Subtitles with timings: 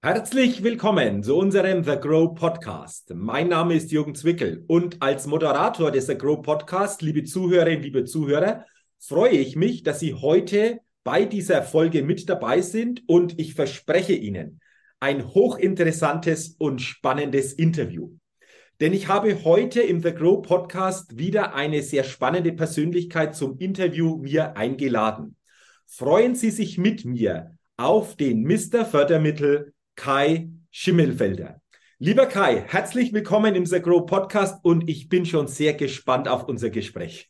[0.00, 3.12] Herzlich willkommen zu unserem The Grow Podcast.
[3.16, 8.04] Mein Name ist Jürgen Zwickel und als Moderator des The Grow Podcast, liebe Zuhörerinnen, liebe
[8.04, 8.64] Zuhörer,
[9.00, 14.12] freue ich mich, dass Sie heute bei dieser Folge mit dabei sind und ich verspreche
[14.12, 14.60] Ihnen
[15.00, 18.12] ein hochinteressantes und spannendes Interview.
[18.78, 24.16] Denn ich habe heute im The Grow Podcast wieder eine sehr spannende Persönlichkeit zum Interview
[24.18, 25.34] mir eingeladen.
[25.86, 28.84] Freuen Sie sich mit mir auf den Mr.
[28.84, 31.60] Fördermittel Kai Schimmelfelder.
[31.98, 36.44] Lieber Kai, herzlich willkommen im The Grow Podcast und ich bin schon sehr gespannt auf
[36.44, 37.28] unser Gespräch.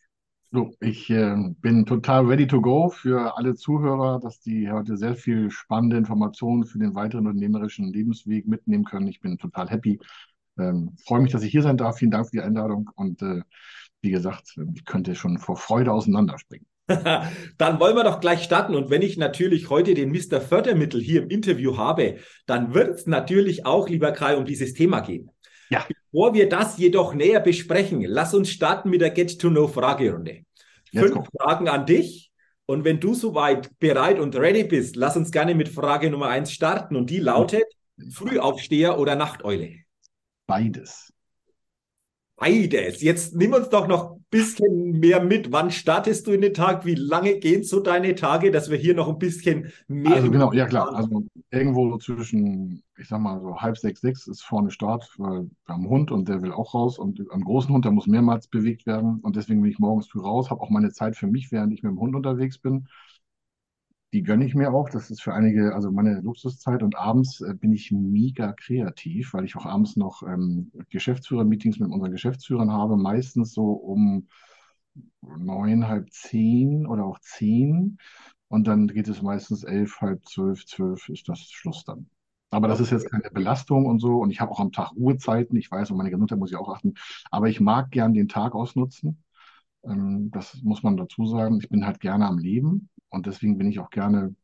[0.51, 5.15] So, ich äh, bin total ready to go für alle Zuhörer, dass die heute sehr
[5.15, 9.09] viel spannende Informationen für den weiteren unternehmerischen Lebensweg mitnehmen können.
[9.09, 9.99] Ich bin total happy.
[10.59, 11.97] Ähm, freue mich, dass ich hier sein darf.
[11.97, 12.91] Vielen Dank für die Einladung.
[12.97, 13.41] Und äh,
[14.03, 16.67] wie gesagt, ich könnte schon vor Freude auseinanderspringen.
[17.59, 18.75] dann wollen wir doch gleich starten.
[18.75, 20.41] Und wenn ich natürlich heute den Mr.
[20.41, 22.17] Fördermittel hier im Interview habe,
[22.47, 25.31] dann wird es natürlich auch, lieber Kai, um dieses Thema gehen.
[25.71, 25.87] Ja.
[26.11, 30.45] Bevor wir das jedoch näher besprechen, lass uns starten mit der Get-to-Know-Fragerunde.
[30.93, 31.25] Fünf go.
[31.39, 32.33] Fragen an dich.
[32.65, 36.53] Und wenn du soweit bereit und ready bist, lass uns gerne mit Frage Nummer eins
[36.53, 36.97] starten.
[36.97, 37.65] Und die lautet:
[38.13, 39.75] Frühaufsteher oder Nachteule?
[40.47, 41.08] Beides.
[42.39, 43.03] Beides.
[43.03, 45.51] Jetzt nimm uns doch noch ein bisschen mehr mit.
[45.51, 46.87] Wann startest du in den Tag?
[46.87, 50.15] Wie lange gehen so deine Tage, dass wir hier noch ein bisschen mehr.
[50.15, 50.95] Also genau, ja klar.
[50.95, 55.75] Also irgendwo zwischen, ich sag mal so halb sechs, sechs ist vorne Start, weil wir
[55.75, 58.47] haben einen Hund und der will auch raus und einen großen Hund, der muss mehrmals
[58.47, 59.19] bewegt werden.
[59.21, 61.83] Und deswegen bin ich morgens früh raus, habe auch meine Zeit für mich, während ich
[61.83, 62.87] mit dem Hund unterwegs bin
[64.13, 64.89] die gönne ich mir auch.
[64.89, 66.83] Das ist für einige, also meine Luxuszeit.
[66.83, 71.91] Und abends äh, bin ich mega kreativ, weil ich auch abends noch ähm, Geschäftsführer-Meetings mit
[71.91, 74.29] unseren Geschäftsführern habe, meistens so um
[75.23, 77.99] neun, halb zehn oder auch zehn.
[78.49, 82.09] Und dann geht es meistens elf, halb zwölf, zwölf ist das Schluss dann.
[82.51, 84.19] Aber das ist jetzt keine Belastung und so.
[84.19, 85.57] Und ich habe auch am Tag Ruhezeiten.
[85.59, 86.95] Ich weiß, um meine Gesundheit muss ich auch achten.
[87.31, 89.23] Aber ich mag gern den Tag ausnutzen.
[89.85, 91.59] Ähm, das muss man dazu sagen.
[91.61, 92.89] Ich bin halt gerne am Leben.
[93.11, 94.35] Und deswegen bin ich auch gerne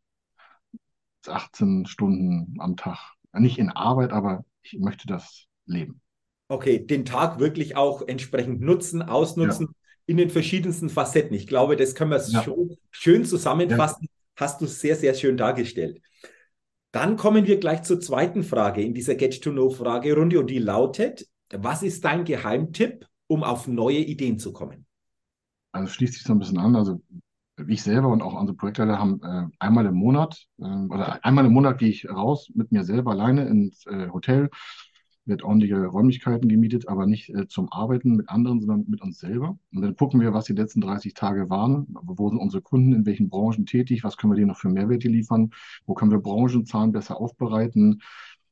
[1.26, 2.98] 18 Stunden am Tag,
[3.32, 6.00] nicht in Arbeit, aber ich möchte das leben.
[6.48, 9.74] Okay, den Tag wirklich auch entsprechend nutzen, ausnutzen ja.
[10.06, 11.34] in den verschiedensten Facetten.
[11.34, 12.42] Ich glaube, das können wir ja.
[12.42, 14.04] schon schön zusammenfassen.
[14.04, 14.08] Ja.
[14.36, 16.00] Hast du sehr, sehr schön dargestellt.
[16.92, 22.04] Dann kommen wir gleich zur zweiten Frage in dieser Get-to-Know-Fragerunde und die lautet, was ist
[22.04, 24.86] dein Geheimtipp, um auf neue Ideen zu kommen?
[25.72, 26.76] Also schließt sich so ein bisschen an.
[26.76, 27.00] Also
[27.68, 31.52] ich selber und auch unsere Projektleiter haben äh, einmal im Monat äh, oder einmal im
[31.52, 34.50] Monat gehe ich raus mit mir selber alleine ins äh, Hotel,
[35.26, 39.58] wird ordentliche Räumlichkeiten gemietet, aber nicht äh, zum Arbeiten mit anderen, sondern mit uns selber.
[39.72, 43.06] Und dann gucken wir, was die letzten 30 Tage waren, wo sind unsere Kunden, in
[43.06, 45.50] welchen Branchen tätig, was können wir denen noch für Mehrwerte liefern,
[45.86, 48.02] wo können wir Branchenzahlen besser aufbereiten,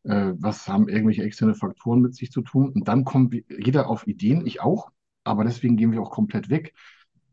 [0.05, 2.71] äh, was haben irgendwelche externe Faktoren mit sich zu tun.
[2.71, 4.91] Und dann kommt jeder auf Ideen, ich auch,
[5.25, 6.73] aber deswegen gehen wir auch komplett weg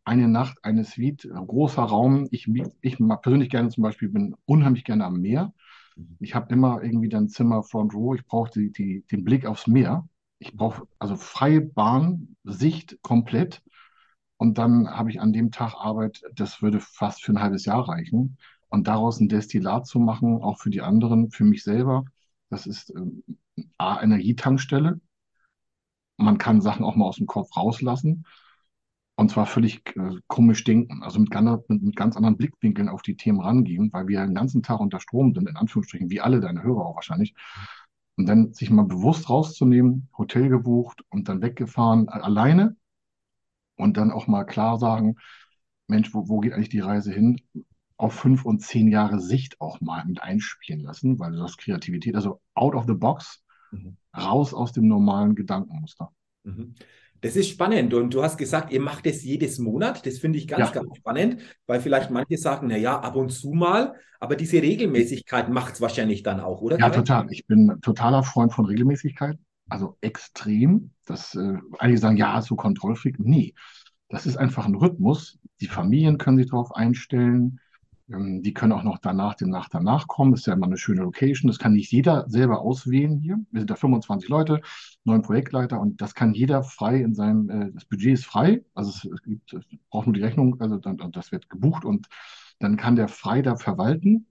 [0.05, 2.27] eine Nacht, eine Suite, großer Raum.
[2.31, 2.47] Ich,
[2.81, 5.53] ich persönlich gerne zum Beispiel, bin unheimlich gerne am Meer.
[5.95, 6.17] Mhm.
[6.19, 8.15] Ich habe immer irgendwie dann Zimmer Front Row.
[8.15, 10.07] Ich brauche die, die, den Blick aufs Meer.
[10.39, 13.61] Ich brauche also freie Bahn, Sicht komplett.
[14.37, 17.87] Und dann habe ich an dem Tag Arbeit, das würde fast für ein halbes Jahr
[17.87, 18.37] reichen.
[18.69, 22.05] Und daraus ein Destillat zu machen, auch für die anderen, für mich selber,
[22.49, 24.99] das ist äh, A, Energietankstelle.
[26.17, 28.25] Man kann Sachen auch mal aus dem Kopf rauslassen.
[29.19, 33.01] Und zwar völlig äh, komisch denken, also mit ganz, mit, mit, ganz anderen Blickwinkeln auf
[33.01, 36.39] die Themen rangehen, weil wir den ganzen Tag unter Strom sind, in Anführungsstrichen, wie alle
[36.39, 37.35] deine Hörer auch wahrscheinlich.
[38.15, 42.77] Und dann sich mal bewusst rauszunehmen, Hotel gebucht und dann weggefahren, alleine.
[43.75, 45.17] Und dann auch mal klar sagen,
[45.87, 47.41] Mensch, wo, wo geht eigentlich die Reise hin?
[47.97, 52.39] Auf fünf und zehn Jahre Sicht auch mal mit einspielen lassen, weil das Kreativität, also
[52.53, 53.97] out of the box, mhm.
[54.15, 56.09] raus aus dem normalen Gedankenmuster.
[56.45, 56.75] Mhm.
[57.21, 60.05] Das ist spannend und du hast gesagt, ihr macht es jedes Monat.
[60.05, 60.81] Das finde ich ganz, ja.
[60.81, 65.49] ganz spannend, weil vielleicht manche sagen, na ja, ab und zu mal, aber diese Regelmäßigkeit
[65.49, 66.77] macht es wahrscheinlich dann auch, oder?
[66.79, 67.27] Ja, total.
[67.31, 69.37] Ich bin totaler Freund von Regelmäßigkeit,
[69.69, 70.91] also extrem.
[71.05, 73.19] Das, äh, einige sagen, ja, so Kontrollfreak.
[73.19, 73.53] Nee,
[74.09, 75.39] das ist einfach ein Rhythmus.
[75.61, 77.59] Die Familien können sich darauf einstellen.
[78.11, 80.31] Ähm, die können auch noch danach, dem Nach danach kommen.
[80.31, 81.49] Das ist ja immer eine schöne Location.
[81.49, 83.39] Das kann nicht jeder selber auswählen hier.
[83.51, 84.61] Wir sind da 25 Leute,
[85.03, 88.63] neun Projektleiter und das kann jeder frei in seinem, äh, das Budget ist frei.
[88.73, 92.07] Also es, es gibt, es braucht nur die Rechnung, also dann, das wird gebucht und
[92.59, 94.27] dann kann der frei da verwalten.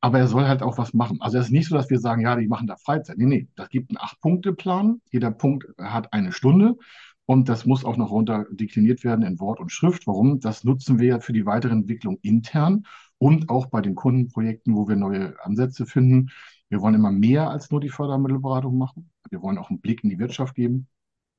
[0.00, 1.20] Aber er soll halt auch was machen.
[1.20, 3.18] Also es ist nicht so, dass wir sagen, ja, die machen da Freizeit.
[3.18, 5.00] Nee, nee, das gibt einen Acht-Punkte-Plan.
[5.10, 6.76] Jeder Punkt hat eine Stunde.
[7.24, 10.06] Und das muss auch noch runter dekliniert werden in Wort und Schrift.
[10.06, 10.38] Warum?
[10.38, 12.84] Das nutzen wir ja für die weitere Entwicklung intern
[13.18, 16.30] und auch bei den Kundenprojekten, wo wir neue Ansätze finden.
[16.68, 19.10] Wir wollen immer mehr als nur die Fördermittelberatung machen.
[19.30, 20.88] Wir wollen auch einen Blick in die Wirtschaft geben.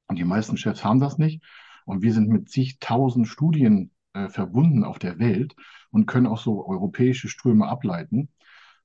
[0.07, 1.44] Und die meisten Chefs haben das nicht.
[1.85, 5.56] Und wir sind mit zigtausend Studien äh, verbunden auf der Welt
[5.91, 8.30] und können auch so europäische Ströme ableiten.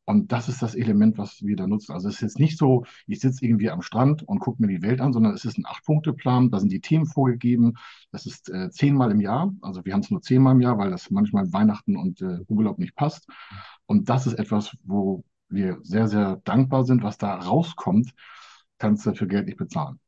[0.05, 1.93] Und das ist das Element, was wir da nutzen.
[1.93, 4.83] Also es ist jetzt nicht so, ich sitze irgendwie am Strand und gucke mir die
[4.83, 7.75] Welt an, sondern es ist ein Acht-Punkte-Plan, da sind die Themen vorgegeben.
[8.11, 9.53] Das ist äh, zehnmal im Jahr.
[9.63, 12.79] Also wir haben es nur zehnmal im Jahr, weil das manchmal Weihnachten und äh, Urlaub
[12.79, 13.29] nicht passt.
[13.87, 17.05] Und das ist etwas, wo wir sehr, sehr dankbar sind.
[17.05, 18.13] Was da rauskommt,
[18.79, 20.01] kannst du für Geld nicht bezahlen.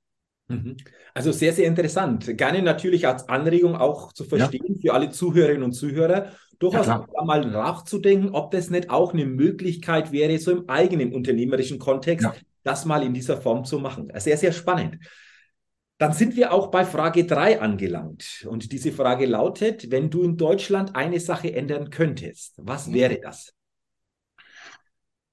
[0.48, 0.76] Mhm.
[1.14, 2.36] Also sehr, sehr interessant.
[2.36, 4.80] Gerne natürlich als Anregung auch zu verstehen ja.
[4.80, 10.12] für alle Zuhörerinnen und Zuhörer, durchaus ja, mal nachzudenken, ob das nicht auch eine Möglichkeit
[10.12, 12.34] wäre, so im eigenen unternehmerischen Kontext, ja.
[12.62, 14.12] das mal in dieser Form zu machen.
[14.16, 14.98] Sehr, sehr spannend.
[15.98, 18.46] Dann sind wir auch bei Frage 3 angelangt.
[18.48, 22.94] Und diese Frage lautet, wenn du in Deutschland eine Sache ändern könntest, was mhm.
[22.94, 23.54] wäre das?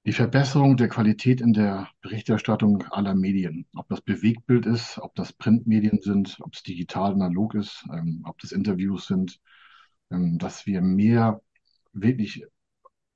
[0.03, 5.31] Die Verbesserung der Qualität in der Berichterstattung aller Medien, ob das Bewegtbild ist, ob das
[5.31, 9.39] Printmedien sind, ob es digital analog ist, ähm, ob das Interviews sind,
[10.11, 11.41] dass wir mehr
[11.93, 12.45] wirklich,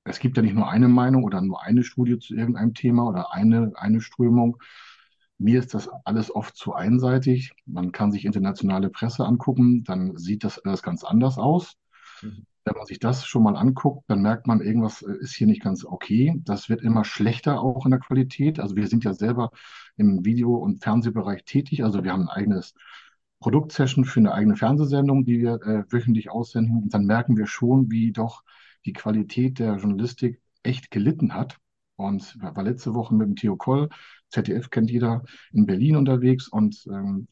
[0.03, 3.33] es gibt ja nicht nur eine Meinung oder nur eine Studie zu irgendeinem Thema oder
[3.33, 4.57] eine, eine Strömung.
[5.38, 7.51] Mir ist das alles oft zu einseitig.
[7.65, 11.75] Man kann sich internationale Presse angucken, dann sieht das alles ganz anders aus.
[12.21, 12.45] Mhm.
[12.63, 15.62] Wenn man sich das schon mal anguckt, dann merkt man, irgendwas äh, ist hier nicht
[15.62, 16.41] ganz okay.
[16.45, 18.59] Das wird immer schlechter auch in der Qualität.
[18.59, 19.51] Also wir sind ja selber
[19.98, 21.83] im Video- und Fernsehbereich tätig.
[21.83, 22.74] Also wir haben ein eigenes
[23.39, 26.83] Produktsession für eine eigene Fernsehsendung, die wir äh, wöchentlich aussenden.
[26.83, 28.43] Und dann merken wir schon, wie doch
[28.85, 31.57] die Qualität der Journalistik echt gelitten hat.
[31.97, 33.89] Und war letzte Woche mit dem Theo Koll,
[34.29, 35.23] ZDF kennt jeder,
[35.53, 37.27] in Berlin unterwegs und ähm,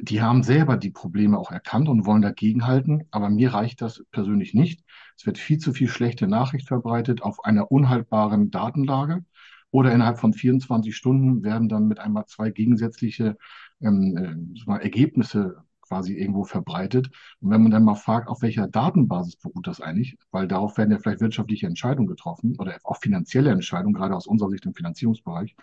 [0.00, 4.54] die haben selber die Probleme auch erkannt und wollen dagegenhalten, aber mir reicht das persönlich
[4.54, 4.84] nicht.
[5.16, 9.24] Es wird viel zu viel schlechte Nachricht verbreitet auf einer unhaltbaren Datenlage
[9.70, 13.36] oder innerhalb von 24 Stunden werden dann mit einmal zwei gegensätzliche
[13.80, 17.10] ähm, äh, Ergebnisse quasi irgendwo verbreitet.
[17.40, 20.92] Und wenn man dann mal fragt, auf welcher Datenbasis beruht das eigentlich, weil darauf werden
[20.92, 25.56] ja vielleicht wirtschaftliche Entscheidungen getroffen oder auch finanzielle Entscheidungen, gerade aus unserer Sicht im Finanzierungsbereich,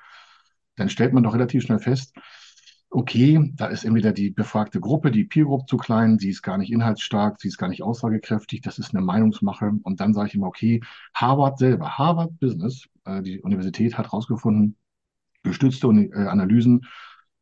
[0.75, 2.13] dann stellt man doch relativ schnell fest,
[2.89, 6.57] okay, da ist entweder die befragte Gruppe, die Peer Group zu klein, sie ist gar
[6.57, 9.73] nicht inhaltsstark, sie ist gar nicht aussagekräftig, das ist eine Meinungsmache.
[9.83, 10.81] Und dann sage ich immer, okay,
[11.13, 14.77] Harvard selber, Harvard Business, äh, die Universität hat herausgefunden,
[15.43, 16.85] gestützte äh, Analysen,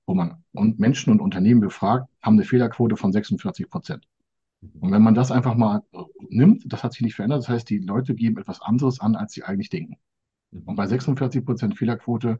[0.05, 4.07] wo man und Menschen und Unternehmen befragt, haben eine Fehlerquote von 46 Prozent.
[4.79, 5.99] Und wenn man das einfach mal äh,
[6.29, 9.33] nimmt, das hat sich nicht verändert, das heißt, die Leute geben etwas anderes an, als
[9.33, 9.97] sie eigentlich denken.
[10.51, 12.39] Und bei 46 Prozent Fehlerquote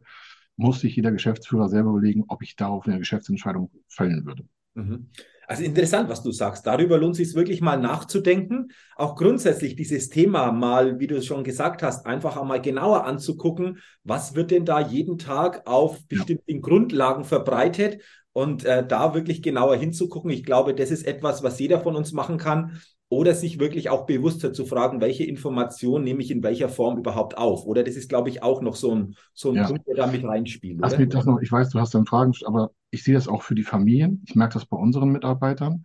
[0.56, 4.48] muss sich jeder Geschäftsführer selber überlegen, ob ich darauf eine Geschäftsentscheidung fällen würde.
[4.76, 5.08] Mhm.
[5.48, 6.66] Also interessant, was du sagst.
[6.66, 8.68] Darüber lohnt es sich wirklich mal nachzudenken.
[8.96, 13.78] Auch grundsätzlich dieses Thema mal, wie du es schon gesagt hast, einfach einmal genauer anzugucken.
[14.02, 16.60] Was wird denn da jeden Tag auf bestimmten ja.
[16.60, 18.02] Grundlagen verbreitet?
[18.32, 20.30] Und äh, da wirklich genauer hinzugucken.
[20.30, 22.78] Ich glaube, das ist etwas, was jeder von uns machen kann
[23.08, 27.38] oder sich wirklich auch bewusster zu fragen, welche Information nehme ich in welcher Form überhaupt
[27.38, 27.64] auf.
[27.64, 29.66] Oder das ist, glaube ich, auch noch so ein, so ein ja.
[29.66, 30.80] Punkt, der da mit reinspielt.
[30.80, 33.42] Lass mich das noch, ich weiß, du hast dann Fragen, aber ich sehe das auch
[33.42, 34.24] für die Familien.
[34.26, 35.84] Ich merke das bei unseren Mitarbeitern.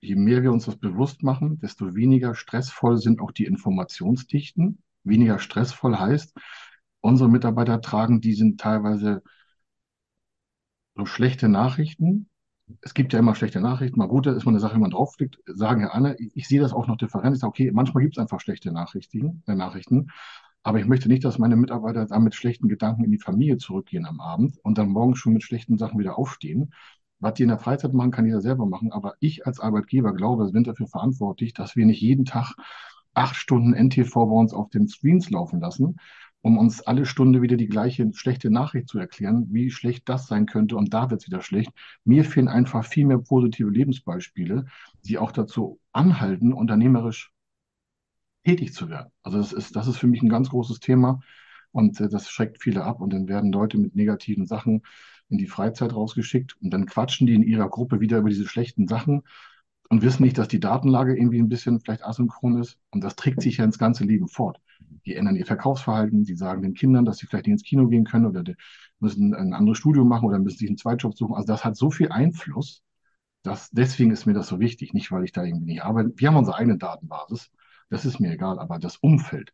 [0.00, 4.82] Je mehr wir uns das bewusst machen, desto weniger stressvoll sind auch die Informationsdichten.
[5.02, 6.36] Weniger stressvoll heißt,
[7.00, 9.22] unsere Mitarbeiter tragen, die sind teilweise
[10.94, 12.29] so schlechte Nachrichten,
[12.80, 15.38] es gibt ja immer schlechte Nachrichten, mal gute, ist mal eine Sache, wenn man draufklickt,
[15.46, 17.34] sagen ja alle, ich, sehe das auch noch different.
[17.34, 20.08] Ich sage, okay, manchmal gibt es einfach schlechte Nachrichten, äh, Nachrichten,
[20.62, 24.06] aber ich möchte nicht, dass meine Mitarbeiter da mit schlechten Gedanken in die Familie zurückgehen
[24.06, 26.72] am Abend und dann morgen schon mit schlechten Sachen wieder aufstehen.
[27.18, 30.44] Was die in der Freizeit machen, kann jeder selber machen, aber ich als Arbeitgeber glaube,
[30.44, 32.54] wir sind dafür verantwortlich, dass wir nicht jeden Tag
[33.14, 35.96] acht Stunden NTV bei uns auf den Screens laufen lassen,
[36.42, 40.46] um uns alle Stunde wieder die gleiche schlechte Nachricht zu erklären, wie schlecht das sein
[40.46, 41.70] könnte und da wird es wieder schlecht.
[42.04, 44.66] Mir fehlen einfach viel mehr positive Lebensbeispiele,
[45.04, 47.32] die auch dazu anhalten, unternehmerisch
[48.44, 49.10] tätig zu werden.
[49.22, 51.20] Also das ist, das ist für mich ein ganz großes Thema
[51.72, 54.82] und äh, das schreckt viele ab und dann werden Leute mit negativen Sachen
[55.28, 58.88] in die Freizeit rausgeschickt und dann quatschen die in ihrer Gruppe wieder über diese schlechten
[58.88, 59.22] Sachen
[59.90, 63.42] und wissen nicht, dass die Datenlage irgendwie ein bisschen vielleicht asynchron ist und das trägt
[63.42, 64.60] sich ja ins ganze Leben fort
[65.06, 68.04] die ändern ihr Verkaufsverhalten, die sagen den Kindern, dass sie vielleicht nicht ins Kino gehen
[68.04, 68.44] können oder
[68.98, 71.34] müssen ein anderes Studium machen oder müssen sich einen Zweitjob suchen.
[71.34, 72.82] Also das hat so viel Einfluss,
[73.42, 76.12] dass deswegen ist mir das so wichtig, nicht weil ich da irgendwie nicht arbeite.
[76.16, 77.50] Wir haben unsere eigene Datenbasis,
[77.88, 79.52] das ist mir egal, aber das Umfeld,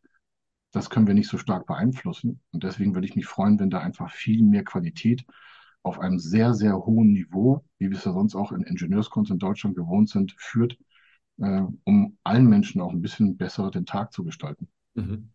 [0.72, 2.40] das können wir nicht so stark beeinflussen.
[2.52, 5.24] Und deswegen würde ich mich freuen, wenn da einfach viel mehr Qualität
[5.82, 9.38] auf einem sehr, sehr hohen Niveau, wie wir es ja sonst auch in Ingenieurskunst in
[9.38, 10.76] Deutschland gewohnt sind, führt,
[11.38, 14.68] äh, um allen Menschen auch ein bisschen besser den Tag zu gestalten.
[14.94, 15.30] Mhm.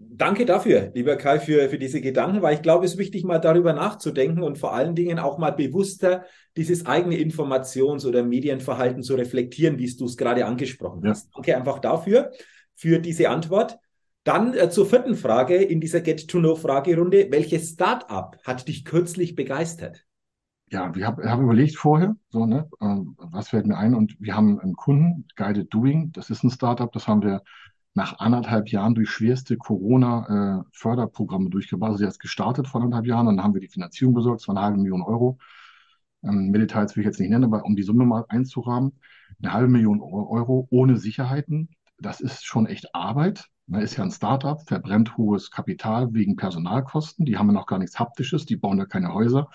[0.00, 3.40] Danke dafür, lieber Kai, für, für diese Gedanken, weil ich glaube, es ist wichtig, mal
[3.40, 6.24] darüber nachzudenken und vor allen Dingen auch mal bewusster
[6.56, 11.10] dieses eigene Informations- oder Medienverhalten zu reflektieren, wie du es gerade angesprochen ja.
[11.10, 11.30] hast.
[11.34, 12.30] Danke einfach dafür,
[12.76, 13.78] für diese Antwort.
[14.22, 17.28] Dann äh, zur vierten Frage in dieser Get-to-Know-Fragerunde.
[17.30, 20.04] Welches Startup hat dich kürzlich begeistert?
[20.70, 23.94] Ja, wir haben hab überlegt vorher, so, ne, äh, was fällt mir ein?
[23.94, 27.42] Und wir haben einen Kunden, Guided Doing, das ist ein Startup, das haben wir
[27.98, 31.90] nach anderthalb Jahren durch schwerste Corona-Förderprogramme äh, durchgebracht.
[31.90, 34.48] Also, der ist gestartet vor anderthalb Jahren und dann haben wir die Finanzierung besorgt, das
[34.48, 35.38] war eine halbe Million Euro.
[36.22, 39.00] Ähm, mehr Details will ich jetzt nicht nennen, aber um die Summe mal einzurahmen,
[39.42, 43.46] eine halbe Million Euro ohne Sicherheiten, das ist schon echt Arbeit.
[43.66, 47.26] Man ist ja ein Startup, verbrennt hohes Kapital wegen Personalkosten.
[47.26, 49.50] Die haben ja noch gar nichts Haptisches, die bauen ja keine Häuser.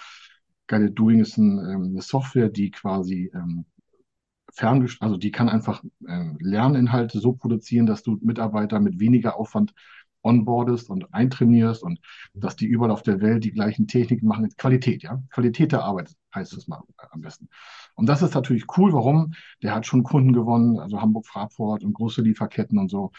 [0.67, 3.65] Guided Doing ist ein, ähm, eine Software, die quasi ähm,
[4.53, 9.73] ferngest also die kann einfach ähm, Lerninhalte so produzieren, dass du Mitarbeiter mit weniger Aufwand
[10.23, 11.99] onboardest und eintrainierst und
[12.33, 14.49] dass die überall auf der Welt die gleichen Techniken machen.
[14.57, 15.21] Qualität, ja.
[15.29, 16.81] Qualität der Arbeit heißt es mal
[17.11, 17.49] am besten.
[17.95, 18.93] Und das ist natürlich cool.
[18.93, 19.33] Warum?
[19.61, 23.11] Der hat schon Kunden gewonnen, also Hamburg, Fraport und große Lieferketten und so.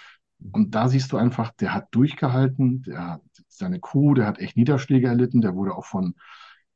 [0.52, 4.56] Und da siehst du einfach, der hat durchgehalten, der hat seine Crew, der hat echt
[4.56, 6.14] Niederschläge erlitten, der wurde auch von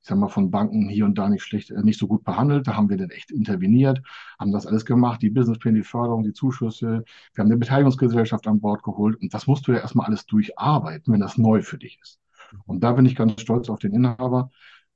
[0.09, 2.67] sag mal, von Banken hier und da nicht schlecht, äh, nicht so gut behandelt.
[2.67, 4.03] Da haben wir dann echt interveniert,
[4.39, 7.05] haben das alles gemacht, die Businesspläne, die Förderung, die Zuschüsse.
[7.35, 9.21] Wir haben eine Beteiligungsgesellschaft an Bord geholt.
[9.21, 12.21] Und das musst du ja erstmal alles durcharbeiten, wenn das neu für dich ist.
[12.67, 14.51] Und da bin ich ganz stolz auf den Inhaber.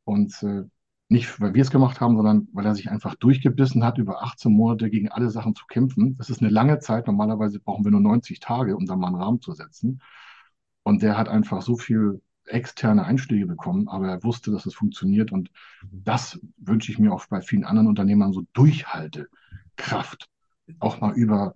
[0.04, 0.64] Und äh,
[1.08, 4.50] nicht, weil wir es gemacht haben, sondern weil er sich einfach durchgebissen hat, über 18
[4.52, 6.16] Monate gegen alle Sachen zu kämpfen.
[6.16, 7.06] Das ist eine lange Zeit.
[7.06, 10.00] Normalerweise brauchen wir nur 90 Tage, um da mal einen Rahmen zu setzen.
[10.82, 15.32] Und der hat einfach so viel externe Einschläge bekommen, aber er wusste, dass es funktioniert
[15.32, 15.50] und
[15.82, 16.04] mhm.
[16.04, 20.28] das wünsche ich mir auch bei vielen anderen Unternehmern so Durchhaltekraft,
[20.80, 21.54] auch mal über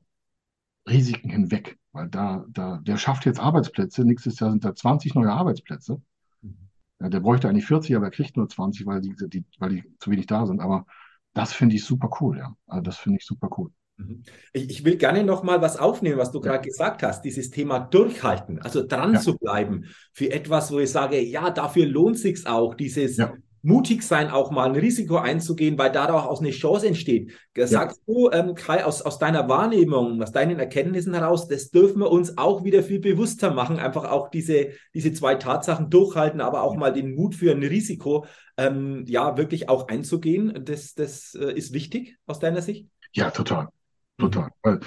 [0.88, 5.32] Risiken hinweg, weil da, da, der schafft jetzt Arbeitsplätze, nächstes Jahr sind da 20 neue
[5.32, 6.00] Arbeitsplätze.
[6.42, 6.56] Mhm.
[7.00, 9.84] Ja, der bräuchte eigentlich 40, aber er kriegt nur 20, weil die, die, weil die
[9.98, 10.60] zu wenig da sind.
[10.60, 10.86] Aber
[11.32, 12.56] das finde ich super cool, ja.
[12.66, 13.72] Also das finde ich super cool.
[13.96, 14.22] Mhm.
[14.52, 18.60] Ich, will gerne noch mal was aufnehmen, was du gerade gesagt hast, dieses Thema durchhalten,
[18.60, 19.20] also dran ja.
[19.20, 23.32] zu bleiben für etwas, wo ich sage, ja, dafür lohnt sich auch, dieses ja.
[23.62, 27.32] mutig sein, auch mal ein Risiko einzugehen, weil daraus eine Chance entsteht.
[27.56, 28.14] Sagst ja.
[28.14, 32.36] du, ähm, Kai, aus, aus deiner Wahrnehmung, aus deinen Erkenntnissen heraus, das dürfen wir uns
[32.36, 36.92] auch wieder viel bewusster machen, einfach auch diese, diese zwei Tatsachen durchhalten, aber auch mal
[36.92, 38.26] den Mut für ein Risiko,
[38.58, 40.64] ähm, ja, wirklich auch einzugehen.
[40.66, 42.88] Das, das äh, ist wichtig aus deiner Sicht?
[43.12, 43.68] Ja, total.
[44.18, 44.50] Total.
[44.62, 44.80] Weil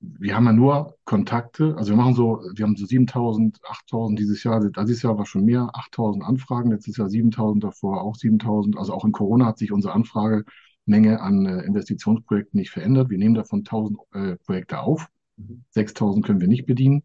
[0.00, 4.44] wir haben ja nur Kontakte, also wir machen so, wir haben so 7000, 8000 dieses
[4.44, 8.76] Jahr, dieses Jahr war schon mehr, 8000 Anfragen, letztes Jahr 7000, davor auch 7000.
[8.76, 13.10] Also auch in Corona hat sich unsere Anfragemenge an äh, Investitionsprojekten nicht verändert.
[13.10, 15.08] Wir nehmen davon 1000 äh, Projekte auf,
[15.70, 17.02] 6000 können wir nicht bedienen.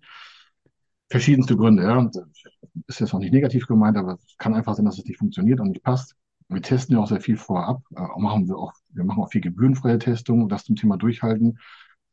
[1.10, 2.10] Verschiedenste Gründe, ja.
[2.88, 5.60] Ist jetzt auch nicht negativ gemeint, aber es kann einfach sein, dass es nicht funktioniert
[5.60, 6.16] und nicht passt.
[6.50, 9.42] Wir testen ja auch sehr viel vorab, äh, machen wir auch, wir machen auch viel
[9.42, 11.60] gebührenfreie Testungen, das zum Thema durchhalten.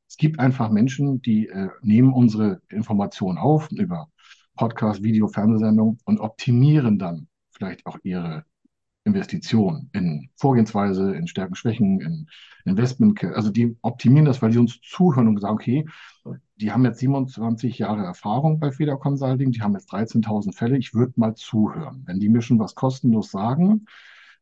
[0.09, 4.09] Es gibt einfach Menschen, die äh, nehmen unsere Informationen auf über
[4.55, 8.45] Podcast, Video, Fernsehsendung und optimieren dann vielleicht auch ihre
[9.05, 12.29] Investitionen in Vorgehensweise, in Stärken, Schwächen, in
[12.65, 13.23] Investment.
[13.23, 15.87] Also die optimieren das, weil die uns zuhören und sagen, okay,
[16.57, 20.93] die haben jetzt 27 Jahre Erfahrung bei Feder Consulting, die haben jetzt 13.000 Fälle, ich
[20.93, 22.03] würde mal zuhören.
[22.07, 23.87] Wenn die mir schon was kostenlos sagen,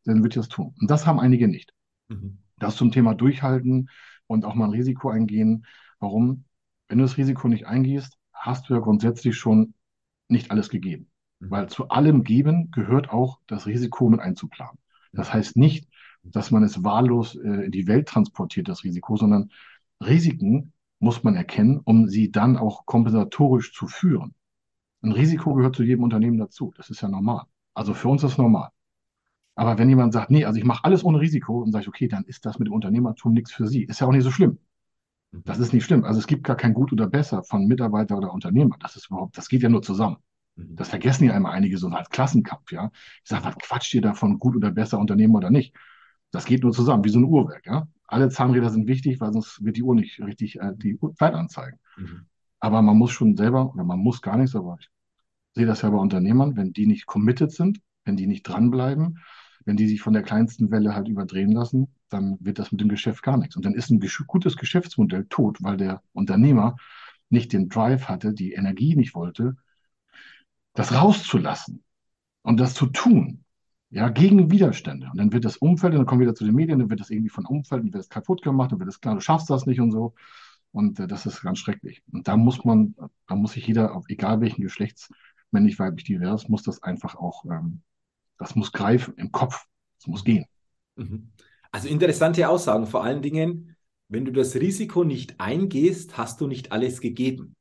[0.05, 0.75] dann wird das tun.
[0.81, 1.73] Und das haben einige nicht.
[2.09, 2.39] Mhm.
[2.59, 3.91] Das zum Thema Durchhalten
[4.27, 5.67] und auch mal ein Risiko eingehen.
[5.99, 6.45] Warum?
[6.89, 9.75] Wenn du das Risiko nicht eingehst, hast du ja grundsätzlich schon
[10.29, 11.11] nicht alles gegeben.
[11.41, 11.51] Mhm.
[11.51, 14.79] Weil zu allem Geben gehört auch das Risiko mit einzuplanen.
[15.13, 15.89] Das heißt nicht,
[16.23, 19.51] dass man es wahllos äh, in die Welt transportiert, das Risiko, sondern
[20.01, 24.35] Risiken muss man erkennen, um sie dann auch kompensatorisch zu führen.
[25.03, 26.73] Ein Risiko gehört zu jedem Unternehmen dazu.
[26.77, 27.45] Das ist ja normal.
[27.75, 28.71] Also für uns ist es normal.
[29.57, 32.09] Aber wenn jemand sagt, nee, also ich mache alles ohne Risiko und sage ich, okay,
[32.09, 33.85] dann ist das mit dem Unternehmertum nichts für Sie.
[33.85, 34.59] Ist ja auch nicht so schlimm.
[35.45, 36.05] Das ist nicht schlimm.
[36.05, 38.77] Also es gibt gar kein Gut oder Besser von Mitarbeiter oder Unternehmer.
[38.81, 40.19] Das ist überhaupt, das geht ja nur zusammen.
[40.57, 40.77] Mhm.
[40.77, 42.91] Das vergessen ja immer einige so als Klassenkampf, ja.
[43.23, 45.75] Ich sage, was quatscht ihr davon, gut oder besser Unternehmer oder nicht?
[46.31, 47.89] Das geht nur zusammen, wie so ein Uhrwerk, ja.
[48.07, 51.79] Alle Zahnräder sind wichtig, weil sonst wird die Uhr nicht richtig äh, die Zeit anzeigen.
[51.97, 52.27] Mhm.
[52.61, 54.89] Aber man muss schon selber, oder man muss gar nichts, aber ich
[55.55, 59.19] sehe das ja bei Unternehmern, wenn die nicht committed sind, wenn die nicht dranbleiben,
[59.65, 62.89] wenn die sich von der kleinsten Welle halt überdrehen lassen, dann wird das mit dem
[62.89, 63.57] Geschäft gar nichts.
[63.57, 66.77] Und dann ist ein gutes Geschäftsmodell tot, weil der Unternehmer
[67.31, 69.57] nicht den Drive hatte, die Energie nicht wollte,
[70.75, 71.83] das rauszulassen
[72.43, 73.45] und das zu tun.
[73.91, 75.09] Ja, gegen Widerstände.
[75.11, 76.99] Und dann wird das Umfeld, und dann kommen wir wieder zu den Medien, dann wird
[77.01, 79.49] das irgendwie von Umfeld, dann wird es kaputt gemacht, dann wird es klar, du schaffst
[79.51, 80.15] das nicht und so.
[80.73, 82.03] Und äh, das ist ganz schrecklich.
[82.13, 82.97] Und da muss man,
[83.29, 85.11] da muss sich jeder, egal welchen Geschlechts,
[85.53, 87.83] männlich, weiblich, divers, muss das einfach auch, ähm,
[88.45, 89.65] das muss greifen im Kopf.
[89.99, 90.45] Es muss gehen.
[90.97, 91.33] Mhm.
[91.73, 92.87] Also interessante Aussagen.
[92.87, 93.77] Vor allen Dingen,
[94.09, 97.57] wenn du das Risiko nicht eingehst, hast du nicht alles gegeben.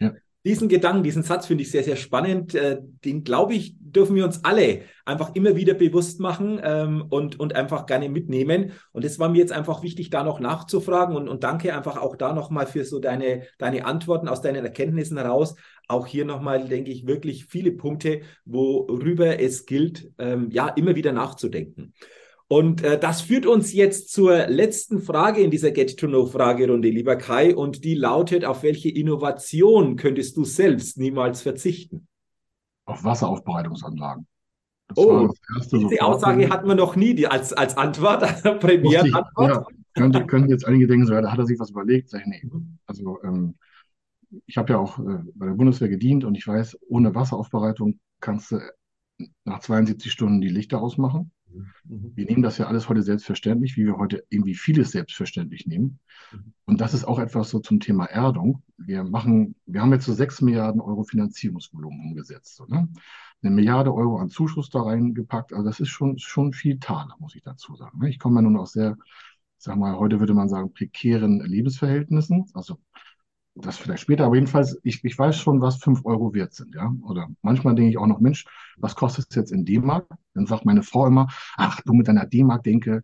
[0.00, 0.14] Ja.
[0.44, 2.54] Diesen Gedanken, diesen Satz finde ich sehr, sehr spannend.
[2.54, 7.38] Äh, den, glaube ich, dürfen wir uns alle einfach immer wieder bewusst machen ähm, und,
[7.38, 8.72] und einfach gerne mitnehmen.
[8.90, 12.16] Und es war mir jetzt einfach wichtig, da noch nachzufragen und, und danke einfach auch
[12.16, 15.54] da nochmal für so deine, deine Antworten aus deinen Erkenntnissen heraus.
[15.86, 21.12] Auch hier nochmal, denke ich, wirklich viele Punkte, worüber es gilt, ähm, ja, immer wieder
[21.12, 21.92] nachzudenken.
[22.52, 27.56] Und äh, das führt uns jetzt zur letzten Frage in dieser Get-to-Know-Fragerunde, lieber Kai.
[27.56, 32.08] Und die lautet, auf welche Innovation könntest du selbst niemals verzichten?
[32.84, 34.26] Auf Wasseraufbereitungsanlagen.
[34.88, 35.32] Das oh,
[35.72, 38.20] diese Aussage hatten wir noch nie die als, als Antwort,
[38.60, 39.50] Premierenantwort.
[39.50, 42.10] Ja, könnte, könnten jetzt einige denken, so, ja, da hat er sich was überlegt.
[42.10, 42.42] Sag ich, nee.
[42.44, 42.76] Mhm.
[42.84, 43.54] Also ähm,
[44.44, 48.52] ich habe ja auch äh, bei der Bundeswehr gedient und ich weiß, ohne Wasseraufbereitung kannst
[48.52, 48.60] du
[49.44, 51.30] nach 72 Stunden die Lichter ausmachen.
[51.84, 52.12] Mhm.
[52.14, 55.98] Wir nehmen das ja alles heute selbstverständlich, wie wir heute irgendwie vieles selbstverständlich nehmen.
[56.32, 56.52] Mhm.
[56.64, 58.62] Und das ist auch etwas so zum Thema Erdung.
[58.76, 62.56] Wir machen, wir haben jetzt so 6 Milliarden Euro Finanzierungsvolumen umgesetzt.
[62.56, 62.88] So, ne?
[63.42, 65.52] Eine Milliarde Euro an Zuschuss da reingepackt.
[65.52, 67.98] Also das ist schon, schon viel Taler, muss ich dazu sagen.
[67.98, 68.08] Ne?
[68.08, 68.96] Ich komme ja nun aus sehr,
[69.58, 72.46] sag mal, heute würde man sagen, prekären Lebensverhältnissen.
[72.54, 72.78] Also
[73.54, 76.92] das vielleicht später, aber jedenfalls, ich, ich weiß schon, was 5 Euro wert sind, ja.
[77.02, 78.46] Oder manchmal denke ich auch noch, Mensch,
[78.78, 80.06] was kostet es jetzt in D-Mark?
[80.34, 83.02] Dann sagt meine Frau immer, ach, du mit deiner D-Mark denke,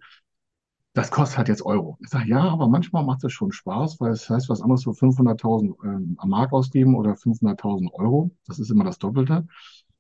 [0.94, 1.96] das kostet halt jetzt Euro.
[2.00, 4.92] Ich sage, ja, aber manchmal macht es schon Spaß, weil es heißt was anderes, so
[4.92, 8.30] 500.000 ähm, am Mark ausgeben oder 500.000 Euro.
[8.46, 9.46] Das ist immer das Doppelte.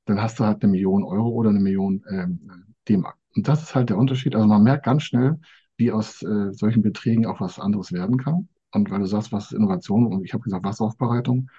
[0.06, 2.40] Dann hast du halt eine Million Euro oder eine Million ähm,
[2.88, 3.16] D-Mark.
[3.36, 4.34] Und das ist halt der Unterschied.
[4.34, 5.38] Also man merkt ganz schnell,
[5.76, 8.48] wie aus äh, solchen Beträgen auch was anderes werden kann.
[8.72, 10.06] Und weil du sagst, was ist Innovation?
[10.06, 11.50] Und ich habe gesagt, Wasseraufbereitung.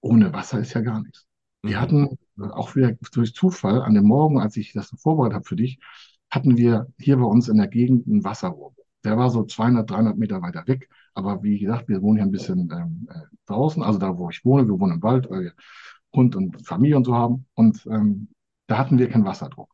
[0.00, 1.26] Ohne Wasser ist ja gar nichts.
[1.62, 1.80] Wir mhm.
[1.80, 5.78] hatten auch wieder durch Zufall an dem Morgen, als ich das vorbereitet habe für dich,
[6.30, 8.74] hatten wir hier bei uns in der Gegend einen Wasserrohr.
[9.04, 10.88] Der war so 200, 300 Meter weiter weg.
[11.14, 14.44] Aber wie gesagt, wir wohnen hier ein bisschen ähm, äh, draußen, also da, wo ich
[14.44, 14.66] wohne.
[14.68, 15.52] Wir wohnen im Wald, weil wir
[16.14, 17.46] Hund und Familie und so haben.
[17.54, 18.28] Und ähm,
[18.68, 19.69] da hatten wir keinen Wasserdruck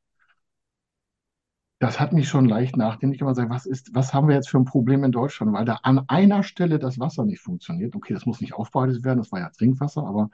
[1.78, 3.36] das hat mich schon leicht nachdenklich gemacht.
[3.48, 5.52] Was ist, was haben wir jetzt für ein Problem in Deutschland?
[5.52, 7.94] Weil da an einer Stelle das Wasser nicht funktioniert.
[7.94, 10.30] Okay, das muss nicht aufbereitet werden, das war ja Trinkwasser, aber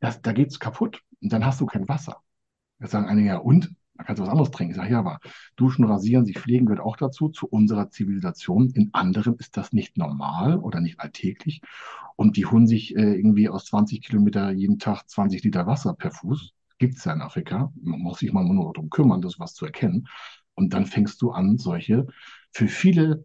[0.00, 1.02] das, da es kaputt.
[1.22, 2.22] Und dann hast du kein Wasser.
[2.80, 3.74] Jetzt sagen einige, ja, und?
[3.94, 4.70] Da kannst du was anderes trinken.
[4.72, 5.20] Ich sage, ja, aber
[5.56, 8.70] duschen, rasieren, sich pflegen gehört auch dazu, zu unserer Zivilisation.
[8.70, 11.60] In anderen ist das nicht normal oder nicht alltäglich.
[12.16, 16.12] Und die holen sich äh, irgendwie aus 20 Kilometer jeden Tag 20 Liter Wasser per
[16.12, 16.54] Fuß.
[16.78, 17.70] Gibt es ja in Afrika.
[17.82, 20.08] Man muss sich mal nur darum kümmern, das was zu erkennen.
[20.60, 22.06] Und dann fängst du an, solche
[22.52, 23.24] für viele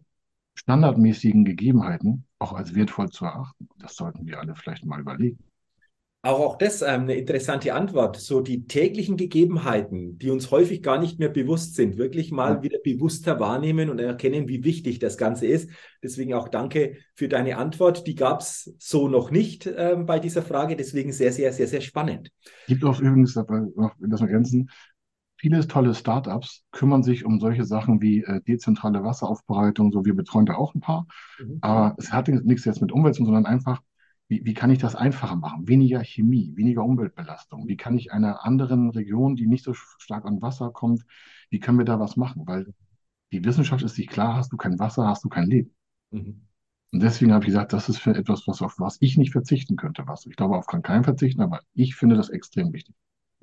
[0.54, 3.68] standardmäßigen Gegebenheiten auch als wertvoll zu erachten.
[3.78, 5.38] Das sollten wir alle vielleicht mal überlegen.
[6.22, 8.16] Auch, auch das ähm, eine interessante Antwort.
[8.16, 12.78] So die täglichen Gegebenheiten, die uns häufig gar nicht mehr bewusst sind, wirklich mal wieder
[12.82, 15.70] bewusster wahrnehmen und erkennen, wie wichtig das Ganze ist.
[16.02, 18.06] Deswegen auch danke für deine Antwort.
[18.06, 20.74] Die gab es so noch nicht ähm, bei dieser Frage.
[20.74, 22.32] Deswegen sehr, sehr, sehr, sehr spannend.
[22.66, 24.70] Gibt auch übrigens, noch das ergänzen,
[25.38, 30.46] Viele tolle Startups kümmern sich um solche Sachen wie äh, dezentrale Wasseraufbereitung, so wir betreuen
[30.46, 31.06] da auch ein paar.
[31.38, 31.58] Mhm.
[31.60, 33.82] Aber es hat nichts jetzt mit Umwelt, sondern einfach,
[34.28, 35.68] wie, wie kann ich das einfacher machen?
[35.68, 37.68] Weniger Chemie, weniger Umweltbelastung.
[37.68, 41.04] Wie kann ich einer anderen Region, die nicht so stark an Wasser kommt,
[41.50, 42.42] wie können wir da was machen?
[42.46, 42.74] Weil
[43.32, 45.74] die Wissenschaft ist sich klar, hast du kein Wasser, hast du kein Leben.
[46.10, 46.46] Mhm.
[46.92, 49.76] Und deswegen habe ich gesagt, das ist für etwas, was, auf was ich nicht verzichten
[49.76, 50.04] könnte.
[50.06, 50.24] Was.
[50.26, 52.94] Ich glaube, auf kann keinen verzichten, aber ich finde das extrem wichtig.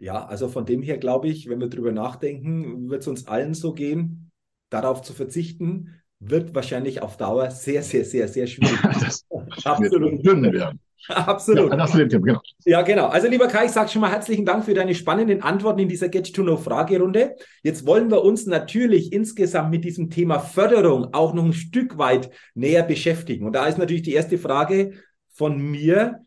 [0.04, 3.54] Ja, also von dem her glaube ich, wenn wir drüber nachdenken, wird es uns allen
[3.54, 4.32] so gehen,
[4.70, 8.82] darauf zu verzichten, wird wahrscheinlich auf Dauer sehr, sehr, sehr, sehr schwierig.
[8.84, 9.26] das
[9.64, 10.22] Absolut.
[10.22, 10.82] Wird werden.
[11.08, 11.72] Absolut.
[11.72, 12.42] Ja, das genau.
[12.66, 13.08] ja, genau.
[13.08, 16.10] Also, lieber Kai, ich sage schon mal herzlichen Dank für deine spannenden Antworten in dieser
[16.10, 17.38] Get-to-Know-Fragerunde.
[17.62, 22.30] Jetzt wollen wir uns natürlich insgesamt mit diesem Thema Förderung auch noch ein Stück weit
[22.56, 23.46] näher beschäftigen.
[23.46, 24.96] Und da ist natürlich die erste Frage
[25.32, 26.26] von mir.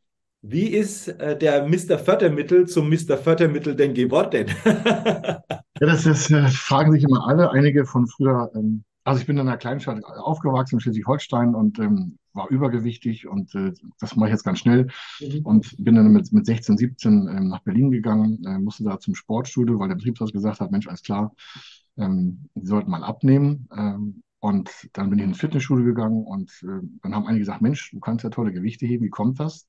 [0.48, 1.98] Wie ist äh, der Mr.
[1.98, 3.18] Fördermittel zum Mr.
[3.18, 4.46] Fördermittel denn geworden?
[4.64, 5.42] ja,
[5.80, 7.50] das ist, äh, fragen sich immer alle.
[7.50, 12.18] Einige von früher, ähm, also ich bin in einer Kleinstadt aufgewachsen, in Schleswig-Holstein und ähm,
[12.32, 14.86] war übergewichtig und äh, das mache ich jetzt ganz schnell
[15.20, 15.40] mhm.
[15.44, 19.16] und bin dann mit, mit 16, 17 ähm, nach Berlin gegangen, äh, musste da zum
[19.16, 21.34] Sportstudio, weil der Betriebsrat gesagt hat, Mensch, alles klar,
[21.96, 23.68] ähm, die sollten mal abnehmen.
[23.76, 27.90] Ähm, und dann bin ich ins Fitnessstudio gegangen und äh, dann haben einige gesagt, Mensch,
[27.90, 29.66] du kannst ja tolle Gewichte heben, wie kommt das?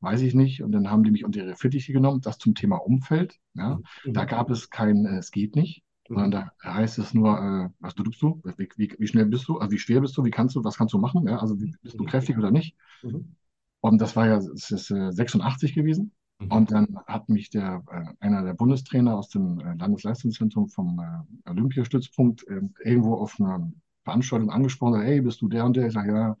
[0.00, 0.62] Weiß ich nicht.
[0.62, 3.38] Und dann haben die mich unter ihre Fittiche genommen, das zum Thema Umfeld.
[3.54, 3.80] Ja.
[4.04, 4.12] Mhm.
[4.12, 5.82] Da gab es kein, äh, es geht nicht.
[6.08, 9.58] sondern da heißt es nur, äh, was drückst du, wie, wie, wie schnell bist du,
[9.58, 11.38] also wie schwer bist du, wie kannst du, was kannst du machen, ja?
[11.38, 12.74] also wie, bist du kräftig oder nicht.
[13.02, 13.36] Mhm.
[13.80, 16.12] Und das war ja, es ist äh, 86 gewesen.
[16.40, 16.52] Mhm.
[16.52, 21.50] Und dann hat mich der, äh, einer der Bundestrainer aus dem äh, Landesleistungszentrum vom äh,
[21.50, 23.70] Olympiastützpunkt äh, irgendwo auf einer
[24.04, 25.86] Veranstaltung angesprochen, hey, bist du der und der?
[25.86, 26.36] Ich sage, ja,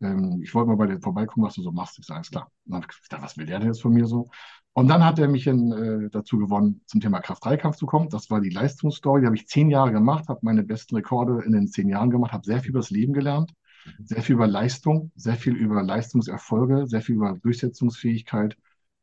[0.00, 1.98] ähm, ich wollte mal bei dir vorbeikommen, was du so machst.
[1.98, 2.50] Ich sage, alles klar.
[2.64, 4.28] Und dann habe ich gedacht, was will der denn jetzt von mir so?
[4.72, 8.10] Und dann hat er mich in, äh, dazu gewonnen, zum Thema Kraft-3-Kampf zu kommen.
[8.10, 9.22] Das war die Leistungsstory.
[9.22, 12.32] Die habe ich zehn Jahre gemacht, habe meine besten Rekorde in den zehn Jahren gemacht,
[12.32, 13.54] habe sehr viel über das Leben gelernt,
[14.04, 18.56] sehr viel über Leistung, sehr viel über Leistungserfolge, sehr viel über Durchsetzungsfähigkeit,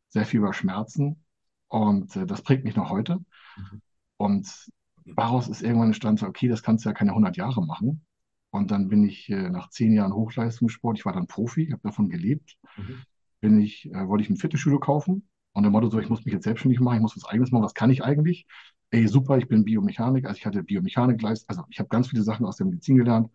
[0.10, 1.24] sehr viel über Schmerzen.
[1.70, 3.18] Und äh, das prägt mich noch heute.
[3.58, 3.82] Mhm.
[4.18, 4.72] Und
[5.06, 8.06] daraus ist irgendwann entstanden, okay, das kannst du ja keine 100 Jahre machen.
[8.54, 12.08] Und dann bin ich äh, nach zehn Jahren Hochleistungssport, ich war dann Profi, habe davon
[12.08, 13.02] gelebt, mhm.
[13.42, 16.36] bin ich, äh, wollte ich ein Fitnessstudio kaufen und der Motto so, ich muss mich
[16.36, 18.46] jetzt selbstständig machen, ich muss was eigenes machen, was kann ich eigentlich?
[18.92, 22.46] Ey, super, ich bin Biomechanik, also ich hatte Biomechanik, also ich habe ganz viele Sachen
[22.46, 23.32] aus der Medizin gelernt,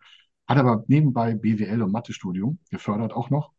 [0.47, 3.51] hatte aber nebenbei BWL und Mathestudium gefördert auch noch.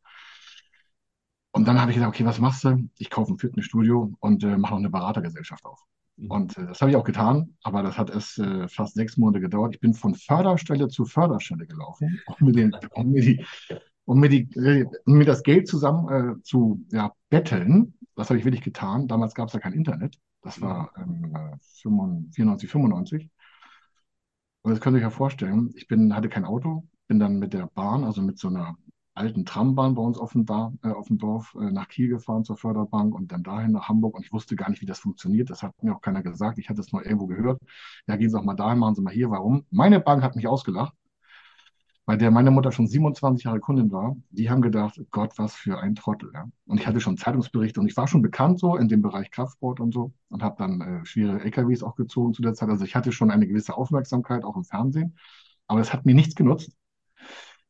[1.52, 2.88] Und dann habe ich gesagt, okay, was machst du?
[2.96, 5.84] Ich kaufe ein Fitnessstudio und äh, mache noch eine Beratergesellschaft auf.
[6.20, 6.30] Mhm.
[6.30, 9.40] Und äh, das habe ich auch getan, aber das hat erst äh, fast sechs Monate
[9.40, 9.74] gedauert.
[9.74, 13.44] Ich bin von Förderstelle zu Förderstelle gelaufen, um mir, den, um mir, die,
[14.04, 17.94] um mir, die, um mir das Geld zusammen äh, zu ja, betteln.
[18.16, 19.08] Das habe ich wirklich getan.
[19.08, 20.18] Damals gab es ja kein Internet.
[20.42, 21.34] Das war ähm,
[21.72, 23.30] 94, 95.
[24.62, 25.72] Und das könnt ihr euch ja vorstellen.
[25.74, 28.76] Ich bin, hatte kein Auto, bin dann mit der Bahn, also mit so einer
[29.14, 33.14] alten Trambahn bei uns da äh, auf dem Dorf äh, nach Kiel gefahren zur Förderbank
[33.14, 35.50] und dann dahin nach Hamburg und ich wusste gar nicht, wie das funktioniert.
[35.50, 36.58] Das hat mir auch keiner gesagt.
[36.58, 37.60] Ich hatte es mal irgendwo gehört.
[38.06, 39.30] Ja, gehen Sie auch mal dahin, machen Sie mal hier.
[39.30, 39.66] Warum?
[39.70, 40.94] Meine Bank hat mich ausgelacht,
[42.06, 44.16] weil der meine Mutter schon 27 Jahre Kundin war.
[44.30, 46.30] Die haben gedacht, Gott, was für ein Trottel.
[46.34, 46.48] Ja?
[46.66, 49.80] Und ich hatte schon Zeitungsberichte und ich war schon bekannt so in dem Bereich Kraftsport
[49.80, 52.68] und so und habe dann äh, schwere LKWs auch gezogen zu der Zeit.
[52.68, 55.16] Also ich hatte schon eine gewisse Aufmerksamkeit auch im Fernsehen,
[55.66, 56.72] aber es hat mir nichts genutzt.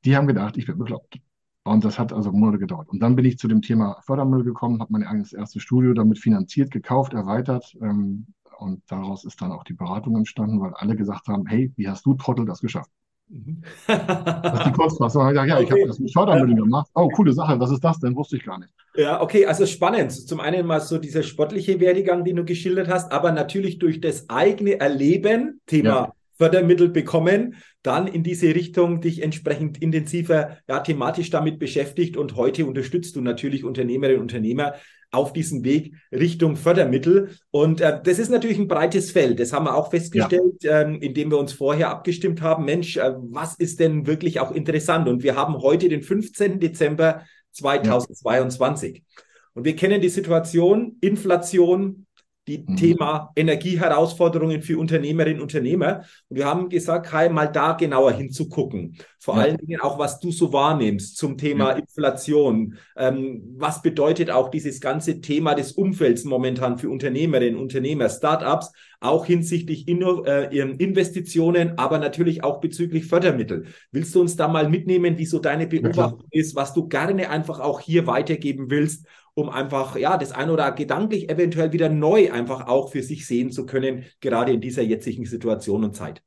[0.05, 1.20] Die haben gedacht, ich bin bekloppt.
[1.64, 2.88] Und das hat also Monate gedauert.
[2.88, 6.18] Und dann bin ich zu dem Thema Fördermittel gekommen, habe mein eigenes erstes Studio damit
[6.18, 7.77] finanziert, gekauft, erweitert.
[7.83, 8.27] Ähm,
[8.59, 12.05] und daraus ist dann auch die Beratung entstanden, weil alle gesagt haben, hey, wie hast
[12.07, 12.90] du Trottel das geschafft?
[13.29, 13.62] Mhm.
[13.87, 15.23] das ist die Kurzfassung.
[15.23, 15.64] Ich gesagt, ja, okay.
[15.64, 16.88] ich habe das mit Fördermitteln gemacht.
[16.94, 18.16] Oh, coole Sache, was ist das denn?
[18.16, 18.73] Wusste ich gar nicht.
[18.96, 20.12] Ja, okay, also spannend.
[20.12, 24.29] Zum einen mal so dieser sportliche Werdegang, den du geschildert hast, aber natürlich durch das
[24.29, 26.12] eigene Erleben, Thema ja.
[26.40, 32.64] Fördermittel bekommen, dann in diese Richtung dich entsprechend intensiver ja, thematisch damit beschäftigt und heute
[32.64, 34.72] unterstützt du natürlich Unternehmerinnen und Unternehmer
[35.11, 37.37] auf diesem Weg Richtung Fördermittel.
[37.50, 39.38] Und äh, das ist natürlich ein breites Feld.
[39.38, 40.81] Das haben wir auch festgestellt, ja.
[40.81, 42.64] ähm, indem wir uns vorher abgestimmt haben.
[42.64, 45.09] Mensch, äh, was ist denn wirklich auch interessant?
[45.09, 46.59] Und wir haben heute den 15.
[46.59, 48.96] Dezember 2022.
[48.96, 49.22] Ja.
[49.53, 52.07] Und wir kennen die Situation, Inflation,
[52.50, 52.76] die mhm.
[52.76, 56.04] Thema Energieherausforderungen für Unternehmerinnen und Unternehmer.
[56.28, 58.96] Und wir haben gesagt, Kai, mal da genauer hinzugucken.
[59.18, 59.42] Vor ja.
[59.42, 61.78] allen Dingen auch, was du so wahrnimmst zum Thema ja.
[61.78, 62.76] Inflation.
[62.96, 69.24] Ähm, was bedeutet auch dieses ganze Thema des Umfelds momentan für Unternehmerinnen, Unternehmer, Startups, auch
[69.24, 73.64] hinsichtlich Inno äh, Investitionen, aber natürlich auch bezüglich Fördermittel.
[73.92, 77.30] Willst du uns da mal mitnehmen, wie so deine Beobachtung ja, ist, was du gerne
[77.30, 82.32] einfach auch hier weitergeben willst um einfach, ja, das ein oder gedanklich eventuell wieder neu
[82.32, 86.22] einfach auch für sich sehen zu können, gerade in dieser jetzigen Situation und Zeit.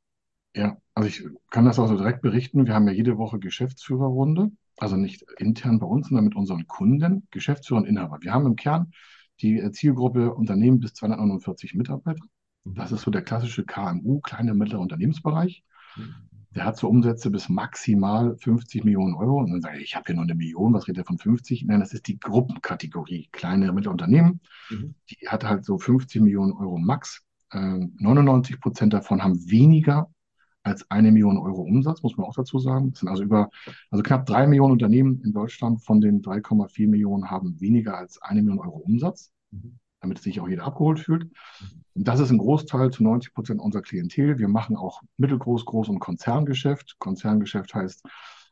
[0.55, 2.67] Ja, also ich kann das auch so direkt berichten.
[2.67, 7.27] Wir haben ja jede Woche Geschäftsführerrunde, also nicht intern bei uns, sondern mit unseren Kunden,
[7.31, 8.19] Geschäftsführer und Inhaber.
[8.21, 8.91] Wir haben im Kern
[9.41, 12.23] die Zielgruppe Unternehmen bis 249 Mitarbeiter.
[12.63, 12.75] Mhm.
[12.75, 15.63] Das ist so der klassische KMU, kleine und mittlere Unternehmensbereich.
[15.95, 19.39] Mhm der hat so Umsätze bis maximal 50 Millionen Euro.
[19.39, 21.65] Und dann sage ich, ich habe hier nur eine Million, was redet er von 50?
[21.65, 24.39] Nein, das ist die Gruppenkategorie, kleine Mittelunternehmen.
[24.69, 24.95] Mhm.
[25.09, 27.23] Die hat halt so 50 Millionen Euro max.
[27.51, 30.09] Äh, 99 Prozent davon haben weniger
[30.61, 32.91] als eine Million Euro Umsatz, muss man auch dazu sagen.
[32.91, 33.49] Das sind also über,
[33.89, 38.41] also knapp drei Millionen Unternehmen in Deutschland von den 3,4 Millionen haben weniger als eine
[38.41, 39.31] Million Euro Umsatz.
[39.51, 41.23] Mhm damit sich auch jeder abgeholt fühlt.
[41.95, 44.37] Und das ist ein Großteil zu 90 Prozent unserer Klientel.
[44.37, 46.97] Wir machen auch mittelgroß, groß und Konzerngeschäft.
[46.99, 48.03] Konzerngeschäft heißt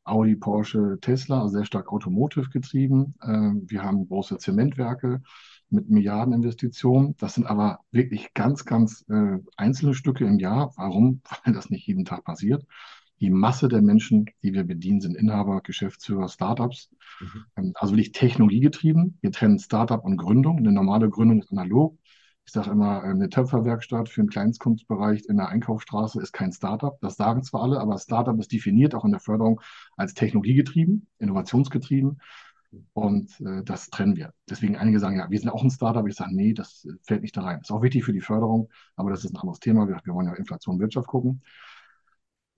[0.04, 3.16] Audi, Porsche, Tesla, also sehr stark Automotive getrieben.
[3.24, 5.22] Ähm, wir haben große Zementwerke
[5.70, 7.16] mit Milliardeninvestitionen.
[7.18, 10.72] Das sind aber wirklich ganz, ganz äh, einzelne Stücke im Jahr.
[10.78, 11.22] Warum?
[11.44, 12.66] Weil das nicht jeden Tag passiert.
[13.22, 16.90] Die Masse der Menschen, die wir bedienen, sind Inhaber, Geschäftsführer, Startups.
[17.20, 17.46] Mhm.
[17.56, 19.20] Ähm, also wirklich technologiegetrieben.
[19.22, 20.58] Wir trennen Startup und Gründung.
[20.58, 21.98] Eine normale Gründung ist analog.
[22.46, 27.00] Ich sage immer, eine Töpferwerkstatt für den Kleinstkunstbereich in der Einkaufsstraße ist kein Startup.
[27.00, 29.62] Das sagen zwar alle, aber Startup ist definiert auch in der Förderung
[29.96, 32.20] als technologiegetrieben, innovationsgetrieben.
[32.94, 34.34] Und äh, das trennen wir.
[34.50, 36.08] Deswegen einige sagen, ja, wir sind auch ein Startup.
[36.08, 37.60] Ich sage, nee, das fällt nicht da rein.
[37.62, 39.88] Ist auch wichtig für die Förderung, aber das ist ein anderes Thema.
[39.88, 41.44] Wir, wir wollen ja Inflation und Wirtschaft gucken.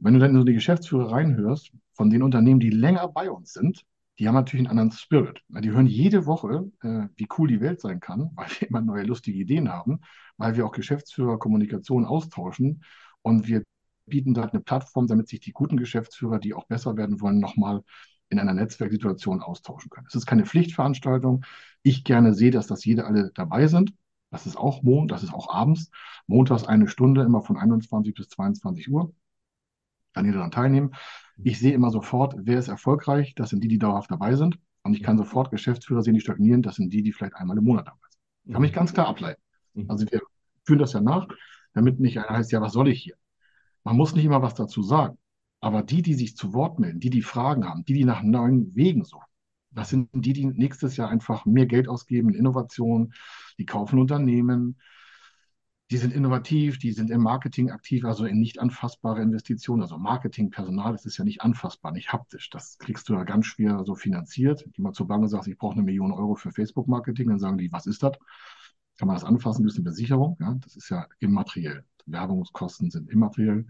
[0.04, 3.86] Wenn du dann so die Geschäftsführer reinhörst, von den Unternehmen, die länger bei uns sind,
[4.20, 5.42] die haben natürlich einen anderen Spirit.
[5.48, 9.04] Die hören jede Woche, äh, wie cool die Welt sein kann, weil wir immer neue
[9.04, 10.02] lustige Ideen haben,
[10.36, 12.84] weil wir auch Geschäftsführer Kommunikation austauschen
[13.22, 13.64] und wir
[14.06, 17.82] bieten da eine Plattform, damit sich die guten Geschäftsführer, die auch besser werden wollen, nochmal
[18.28, 20.08] in einer Netzwerksituation austauschen können.
[20.10, 21.46] Es ist keine Pflichtveranstaltung.
[21.82, 23.94] Ich gerne sehe, dass das jede alle dabei sind.
[24.32, 25.92] Das ist auch Mond, das ist auch abends.
[26.28, 29.14] Montags eine Stunde, immer von 21 bis 22 Uhr.
[30.14, 30.92] Kann jeder daran teilnehmen.
[31.44, 33.34] Ich sehe immer sofort, wer ist erfolgreich.
[33.36, 34.60] Das sind die, die dauerhaft dabei sind.
[34.84, 36.62] Und ich kann sofort Geschäftsführer sehen, die stagnieren.
[36.62, 38.54] Das sind die, die vielleicht einmal im Monat dabei sind.
[38.54, 39.42] Kann mich ganz klar ableiten.
[39.74, 39.90] Mhm.
[39.90, 40.22] Also wir
[40.66, 41.28] führen das ja nach,
[41.74, 43.16] damit nicht einer heißt, ja, was soll ich hier?
[43.84, 45.18] Man muss nicht immer was dazu sagen.
[45.60, 48.76] Aber die, die sich zu Wort melden, die, die Fragen haben, die, die nach neuen
[48.76, 49.26] Wegen suchen,
[49.72, 53.14] das sind die, die nächstes Jahr einfach mehr Geld ausgeben in Innovation,
[53.58, 54.78] die kaufen Unternehmen,
[55.94, 59.84] die sind innovativ, die sind im Marketing aktiv, also in nicht anfassbare Investitionen.
[59.84, 62.50] Also Marketingpersonal, das ist ja nicht anfassbar, nicht haptisch.
[62.50, 64.68] Das kriegst du ja ganz schwer so finanziert.
[64.76, 67.60] Die mal zur Bank und sagst, ich brauche eine Million Euro für Facebook-Marketing, dann sagen
[67.60, 68.18] die, was ist das?
[68.98, 70.36] Kann man das anfassen, ein bisschen Besicherung?
[70.40, 71.86] Ja, das ist ja immateriell.
[72.08, 73.68] Werbungskosten sind immateriell.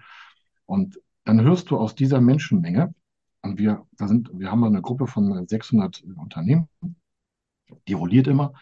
[0.66, 2.96] Und dann hörst du aus dieser Menschenmenge,
[3.42, 6.70] und wir, da sind, wir haben eine Gruppe von 600 Unternehmen,
[7.86, 8.54] die rolliert immer,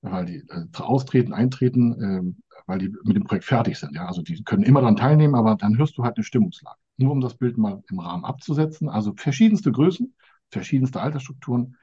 [0.00, 3.94] weil die äh, austreten, eintreten, äh, weil die mit dem Projekt fertig sind.
[3.94, 4.06] Ja?
[4.06, 6.78] Also die können immer daran teilnehmen, aber dann hörst du halt eine Stimmungslage.
[6.98, 8.88] Nur um das Bild mal im Rahmen abzusetzen.
[8.88, 10.14] Also verschiedenste Größen,
[10.50, 11.76] verschiedenste Altersstrukturen,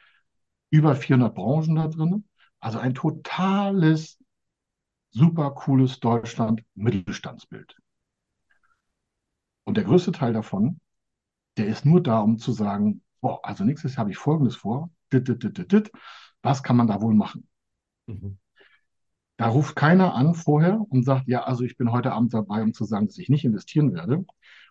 [0.69, 2.25] über 400 Branchen da drin.
[2.59, 4.19] Also ein totales,
[5.11, 7.75] super cooles Deutschland-Mittelstandsbild.
[9.63, 10.79] Und der größte Teil davon,
[11.57, 14.91] der ist nur da, um zu sagen, boah, also nächstes Jahr habe ich Folgendes vor,
[15.11, 15.91] dit, dit, dit, dit,
[16.41, 17.47] was kann man da wohl machen?
[18.07, 18.37] Mhm.
[19.37, 22.73] Da ruft keiner an vorher und sagt, ja, also ich bin heute Abend dabei, um
[22.73, 24.25] zu sagen, dass ich nicht investieren werde.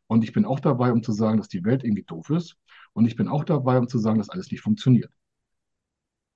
[0.06, 2.56] Und ich bin auch dabei, um zu sagen, dass die Welt irgendwie doof ist.
[2.92, 5.12] Und ich bin auch dabei, um zu sagen, dass alles nicht funktioniert.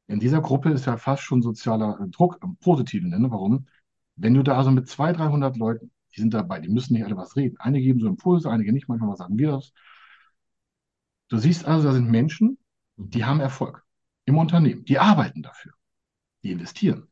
[0.06, 3.30] In dieser Gruppe ist ja fast schon sozialer Druck im positiven Sinne.
[3.30, 3.66] Warum?
[4.16, 7.16] Wenn du da also mit 200, 300 Leuten die sind dabei, die müssen nicht alle
[7.16, 7.56] was reden.
[7.58, 9.72] Einige geben so Impulse, einige nicht, manchmal sagen wir das.
[11.28, 12.58] Du siehst also, da sind Menschen,
[12.96, 13.84] die haben Erfolg
[14.24, 15.72] im Unternehmen, die arbeiten dafür,
[16.42, 17.08] die investieren.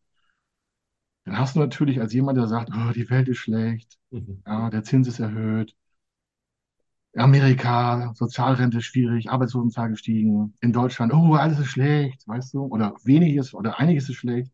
[1.27, 4.43] Dann hast du natürlich als jemand, der sagt, oh, die Welt ist schlecht, mhm.
[4.47, 5.77] ja, der Zins ist erhöht,
[7.17, 12.95] Amerika, Sozialrente ist schwierig, Arbeitslosenzahl gestiegen, in Deutschland, oh, alles ist schlecht, weißt du, oder
[13.03, 14.53] wenig ist, oder einiges ist schlecht.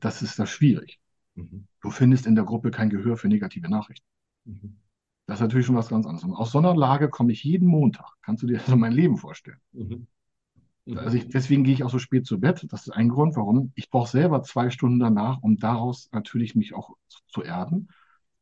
[0.00, 0.98] Das ist das schwierig.
[1.34, 1.66] Mhm.
[1.82, 4.06] Du findest in der Gruppe kein Gehör für negative Nachrichten.
[4.44, 4.78] Mhm.
[5.26, 6.24] Das ist natürlich schon was ganz anderes.
[6.24, 8.06] Und aus so einer Lage komme ich jeden Montag.
[8.22, 9.60] Kannst du dir also mein Leben vorstellen?
[9.72, 10.06] Mhm.
[10.94, 12.64] Also ich, deswegen gehe ich auch so spät zu Bett.
[12.70, 13.72] Das ist ein Grund, warum.
[13.74, 17.88] Ich brauche selber zwei Stunden danach, um daraus natürlich mich auch zu, zu erden,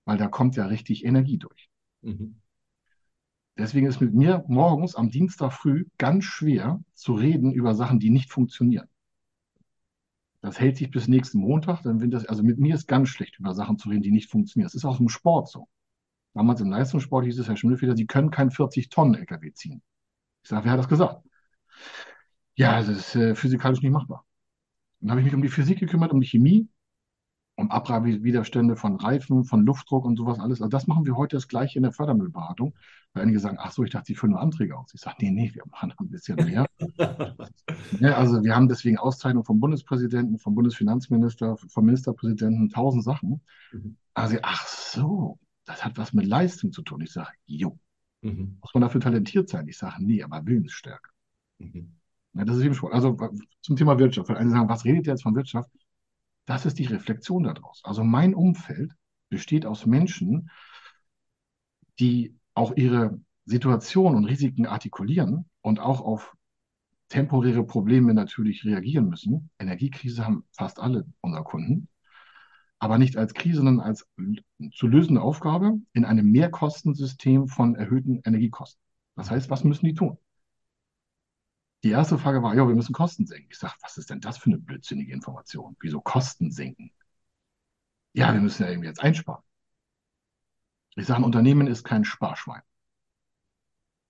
[0.05, 1.71] weil da kommt ja richtig Energie durch.
[2.03, 2.41] Mhm.
[3.57, 8.11] Deswegen ist mit mir morgens am Dienstag früh ganz schwer zu reden über Sachen, die
[8.11, 8.89] nicht funktionieren.
[10.43, 11.83] Das hält sich bis nächsten Montag.
[11.83, 14.31] Dann wird das, also mit mir ist ganz schlecht, über Sachen zu reden, die nicht
[14.31, 14.67] funktionieren.
[14.67, 15.69] Das ist auch im Sport so.
[16.35, 19.83] Damals im Leistungssport hieß es, Herr Schimmelfeder, Sie können keinen 40-Tonnen-LKW ziehen.
[20.43, 21.25] Ich sage, wer hat das gesagt?
[22.57, 24.25] Ja, das ist äh, physikalisch nicht machbar.
[25.01, 26.69] Dann habe ich mich um die Physik gekümmert, um die Chemie
[27.57, 30.61] um Abreibewiderstände von Reifen, von Luftdruck und sowas alles.
[30.61, 32.75] Also das machen wir heute das gleiche in der Fördermittelberatung.
[33.13, 34.93] Weil einige sagen, ach so, ich dachte, Sie füllen nur Anträge aus.
[34.93, 36.67] Ich sage, nee, nee, wir machen ein bisschen mehr.
[38.01, 43.41] ja, also wir haben deswegen Auszeichnungen vom Bundespräsidenten, vom Bundesfinanzminister, vom Ministerpräsidenten, tausend Sachen.
[43.73, 43.97] Mhm.
[44.15, 47.03] Also, ach so, das hat was mit Leistung zu tun.
[47.03, 47.79] Ich sage, jo.
[48.23, 48.59] Mhm.
[48.61, 49.69] Muss man dafür talentiert sein?
[49.69, 51.11] Ich sage, nee, aber Willensstärke.
[51.59, 51.95] Mhm.
[52.35, 52.93] Ja, das ist eben schon.
[52.93, 53.17] Also
[53.61, 54.29] zum Thema Wirtschaft.
[54.29, 55.71] Weil einige sagen, was redet ihr jetzt von Wirtschaft?
[56.47, 57.81] Das ist die Reflexion daraus.
[57.85, 58.93] Also mein Umfeld
[59.29, 60.51] besteht aus Menschen,
[61.99, 66.37] die auch ihre Situation und Risiken artikulieren und auch auf
[67.09, 69.51] temporäre Probleme natürlich reagieren müssen.
[69.59, 71.89] Energiekrise haben fast alle unserer Kunden,
[72.79, 74.07] aber nicht als Krise, sondern als
[74.73, 78.81] zu lösende Aufgabe in einem Mehrkostensystem von erhöhten Energiekosten.
[79.17, 80.19] Das heißt, was müssen die tun?
[81.85, 83.49] Die erste Frage war, ja, wir müssen Kosten senken.
[83.51, 85.77] Ich sage, was ist denn das für eine blödsinnige Information?
[85.81, 86.91] Wieso Kosten senken?
[88.15, 89.43] Ja, wir müssen ja irgendwie jetzt einsparen.
[90.97, 92.63] Ich sage, ein Unternehmen ist kein Sparschwein.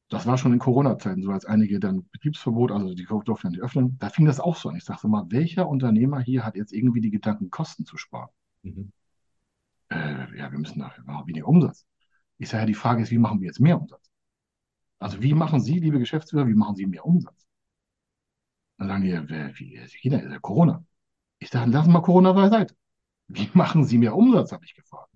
[0.09, 3.99] Das war schon in Corona-Zeiten so, als einige dann Betriebsverbot, also die durften nicht öffnen.
[3.99, 4.77] Da fing das auch so an.
[4.77, 8.31] Ich sage mal, welcher Unternehmer hier hat jetzt irgendwie die Gedanken, Kosten zu sparen?
[8.63, 8.93] Mhm.
[9.89, 11.85] Äh, ja, wir müssen dafür weniger Umsatz.
[12.39, 14.09] Ich sage ja, die Frage ist, wie machen wir jetzt mehr Umsatz?
[15.01, 17.43] Also wie machen Sie, liebe Geschäftsführer, wie machen Sie mehr Umsatz?
[18.79, 19.13] Dann sagen die,
[19.59, 20.85] wie, China ist ja Corona.
[21.39, 22.75] Ich sage, lassen wir Corona beiseite.
[23.29, 25.11] Wie machen Sie mehr Umsatz, habe ich gefragt.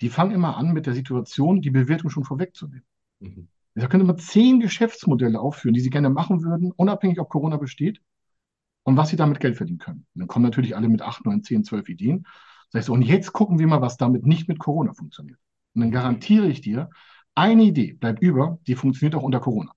[0.00, 2.86] Die fangen immer an, mit der Situation die Bewertung schon vorwegzunehmen.
[3.20, 3.48] Mhm.
[3.74, 8.00] Da könnte man zehn Geschäftsmodelle aufführen, die Sie gerne machen würden, unabhängig, ob Corona besteht
[8.82, 10.06] und was Sie damit Geld verdienen können.
[10.14, 12.26] Und dann kommen natürlich alle mit acht, neun, zehn, zwölf Ideen.
[12.72, 15.38] Ich so, und jetzt gucken wir mal, was damit nicht mit Corona funktioniert.
[15.74, 16.90] Und dann garantiere ich dir,
[17.34, 19.72] eine Idee bleibt über, die funktioniert auch unter Corona.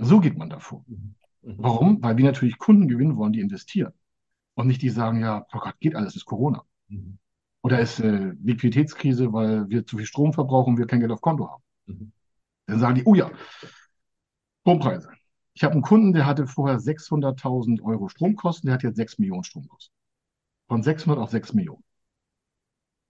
[0.00, 0.84] So geht man davor.
[0.86, 1.14] Mhm.
[1.42, 1.54] Mhm.
[1.58, 2.02] Warum?
[2.02, 3.92] Weil wir natürlich Kunden gewinnen wollen, die investieren.
[4.54, 6.64] Und nicht die sagen, ja, oh Gott, geht alles, ist Corona.
[6.88, 7.18] Mhm.
[7.62, 11.20] Oder ist äh, Liquiditätskrise, weil wir zu viel Strom verbrauchen und wir kein Geld auf
[11.20, 11.62] Konto haben.
[11.86, 12.12] Mhm.
[12.66, 13.30] Dann sagen die, oh ja,
[14.62, 15.10] Strompreise.
[15.52, 19.44] Ich habe einen Kunden, der hatte vorher 600.000 Euro Stromkosten, der hat jetzt 6 Millionen
[19.44, 19.94] Stromkosten.
[20.68, 21.84] Von 600 auf 6 Millionen.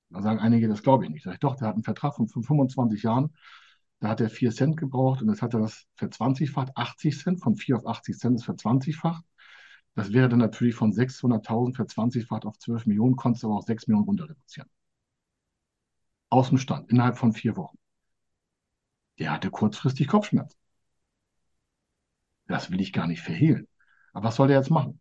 [0.09, 1.23] Da sagen einige, das glaube ich nicht.
[1.23, 3.31] Sag ich, doch, der hat einen Vertrag von 25 Jahren,
[4.01, 7.55] da hat er 4 Cent gebraucht und jetzt hat er das verzwanzigfacht, 80 Cent, von
[7.55, 9.25] 4 auf 80 Cent ist verzwanzigfacht.
[9.95, 14.07] Das wäre dann natürlich von 600.000 verzwanzigfacht auf 12 Millionen, konntest aber auch 6 Millionen
[14.07, 14.69] runter reduzieren.
[16.31, 17.77] Aus dem Stand, innerhalb von vier Wochen.
[19.19, 20.57] Der hatte kurzfristig Kopfschmerzen.
[22.47, 23.69] Das will ich gar nicht verhehlen.
[24.13, 25.01] Aber was soll der jetzt machen?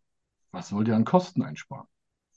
[0.50, 1.86] Was soll der an Kosten einsparen?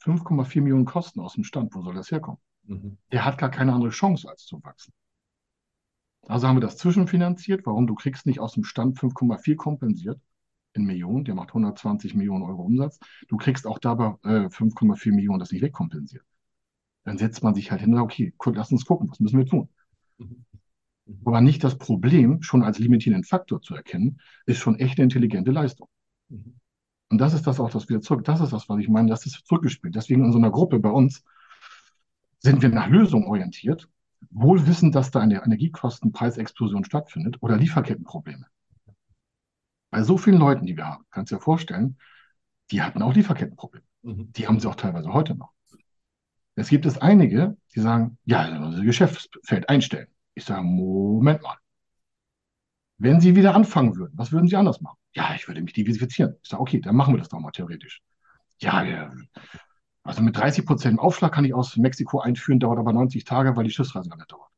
[0.02, 2.40] 5,4 Millionen Kosten aus dem Stand, wo soll das herkommen?
[2.64, 2.98] Mhm.
[3.12, 4.94] Der hat gar keine andere Chance, als zu wachsen.
[6.28, 7.66] Also haben wir das zwischenfinanziert.
[7.66, 7.88] Warum?
[7.88, 10.20] Du kriegst nicht aus dem Stand 5,4 kompensiert
[10.74, 11.26] in Millionen.
[11.26, 13.00] Der macht 120 Millionen Euro Umsatz.
[13.28, 16.26] Du kriegst auch dabei äh, 5,4 Millionen das nicht wegkompensiert.
[17.04, 19.46] Dann setzt man sich halt hin und sagt, okay, lass uns gucken, was müssen wir
[19.46, 19.70] tun?
[20.18, 20.46] Mhm.
[21.26, 25.52] Aber nicht das Problem schon als limitierenden Faktor zu erkennen, ist schon echt eine intelligente
[25.52, 25.90] Leistung.
[26.30, 26.56] Mhm.
[27.10, 28.24] Und das ist das auch, das wieder zurück.
[28.24, 29.96] Das ist das, was ich meine, das ist zurückgespielt.
[29.96, 31.24] Deswegen in so einer Gruppe bei uns
[32.40, 33.90] sind wir nach Lösungen orientiert,
[34.32, 38.46] wohl wissend, dass da eine Energiekostenpreisexplosion stattfindet oder Lieferkettenprobleme.
[39.92, 41.98] Bei so vielen Leuten, die wir haben, kannst du dir vorstellen,
[42.72, 43.86] die hatten auch Lieferkettenprobleme.
[44.02, 44.32] Mhm.
[44.34, 45.52] Die haben sie auch teilweise heute noch.
[46.56, 50.08] Es gibt es einige, die sagen, ja, unser Geschäftsfeld einstellen.
[50.36, 51.58] Ich sage, Moment mal.
[52.98, 54.98] Wenn Sie wieder anfangen würden, was würden Sie anders machen?
[55.14, 56.36] Ja, ich würde mich diversifizieren.
[56.42, 58.02] Ich sage, okay, dann machen wir das doch mal theoretisch.
[58.60, 59.12] Ja, ja
[60.04, 63.64] also mit 30 Prozent Aufschlag kann ich aus Mexiko einführen, dauert aber 90 Tage, weil
[63.64, 64.50] die Schiffsreise lange dauert.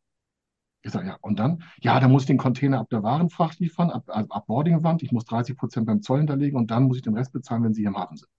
[0.81, 1.63] Ich sage, ja, und dann?
[1.81, 5.01] Ja, dann muss ich den Container ab der Warenfracht liefern, ab, ab, Boardingwand.
[5.01, 7.73] Ich muss 30 Prozent beim Zoll hinterlegen und dann muss ich den Rest bezahlen, wenn
[7.73, 8.29] Sie hier im Hafen sind.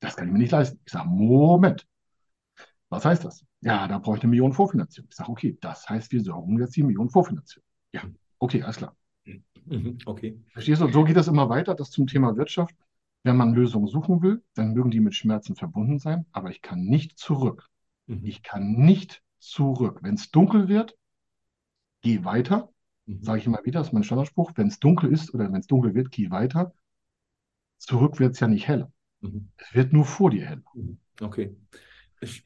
[0.00, 0.78] Das kann ich mir nicht leisten.
[0.84, 1.86] Ich sage, Moment.
[2.90, 3.44] Was heißt das?
[3.60, 5.08] Ja, da brauche ich eine Million Vorfinanzierung.
[5.10, 7.66] Ich sage, okay, das heißt, wir sorgen jetzt die Million Vorfinanzierung.
[7.92, 8.02] Ja,
[8.38, 8.96] okay, alles klar.
[9.66, 10.40] Mhm, okay.
[10.52, 10.88] Verstehst du?
[10.88, 12.74] So geht das immer weiter, das zum Thema Wirtschaft.
[13.24, 16.84] Wenn man Lösungen suchen will, dann mögen die mit Schmerzen verbunden sein, aber ich kann
[16.84, 17.68] nicht zurück.
[18.06, 18.24] Mhm.
[18.24, 20.00] Ich kann nicht zurück.
[20.02, 20.96] Wenn es dunkel wird,
[22.00, 22.68] geh weiter.
[23.06, 23.22] Mhm.
[23.22, 24.52] Sage ich immer wieder, das ist mein Standardspruch.
[24.56, 26.74] Wenn es dunkel ist oder wenn es dunkel wird, geh weiter.
[27.78, 28.92] Zurück wird es ja nicht heller.
[29.20, 29.50] Mhm.
[29.56, 30.62] Es wird nur vor dir heller.
[30.74, 30.98] Mhm.
[31.20, 31.54] Okay.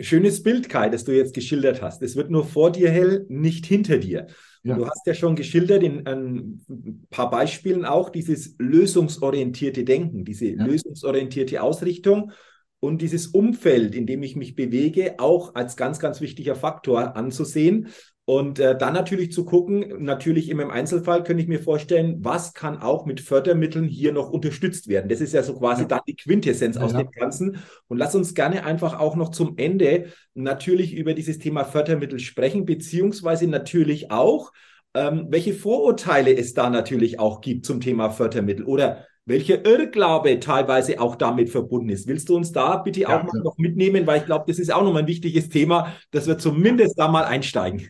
[0.01, 2.03] Schönes Bild, Kai, das du jetzt geschildert hast.
[2.03, 4.27] Es wird nur vor dir hell, nicht hinter dir.
[4.63, 4.77] Ja.
[4.77, 10.65] Du hast ja schon geschildert in ein paar Beispielen auch dieses lösungsorientierte Denken, diese ja.
[10.65, 12.33] lösungsorientierte Ausrichtung
[12.81, 17.89] und dieses Umfeld, in dem ich mich bewege, auch als ganz, ganz wichtiger Faktor anzusehen.
[18.29, 22.55] Und äh, dann natürlich zu gucken, natürlich immer im Einzelfall könnte ich mir vorstellen, was
[22.55, 25.09] kann auch mit Fördermitteln hier noch unterstützt werden.
[25.09, 25.89] Das ist ja so quasi ja.
[25.89, 27.59] dann die Quintessenz ja, aus dem Ganzen.
[27.87, 32.67] Und lass uns gerne einfach auch noch zum Ende natürlich über dieses Thema Fördermittel sprechen,
[32.67, 34.53] beziehungsweise natürlich auch,
[34.95, 41.01] ähm, welche Vorurteile es da natürlich auch gibt zum Thema Fördermittel oder welcher Irrglaube teilweise
[41.01, 42.09] auch damit verbunden ist.
[42.09, 44.75] Willst du uns da bitte ja, auch mal noch mitnehmen, weil ich glaube, das ist
[44.75, 47.89] auch noch ein wichtiges Thema, dass wir zumindest da mal einsteigen.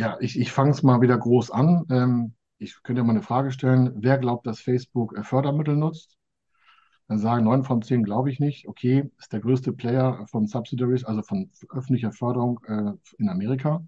[0.00, 1.84] Ja, ich, ich fange es mal wieder groß an.
[1.90, 3.92] Ähm, ich könnte mal eine Frage stellen.
[3.96, 6.16] Wer glaubt, dass Facebook äh, Fördermittel nutzt?
[7.06, 8.66] Dann sagen neun von zehn, glaube ich nicht.
[8.66, 13.84] Okay, ist der größte Player von Subsidiaries, also von öffentlicher Förderung äh, in Amerika.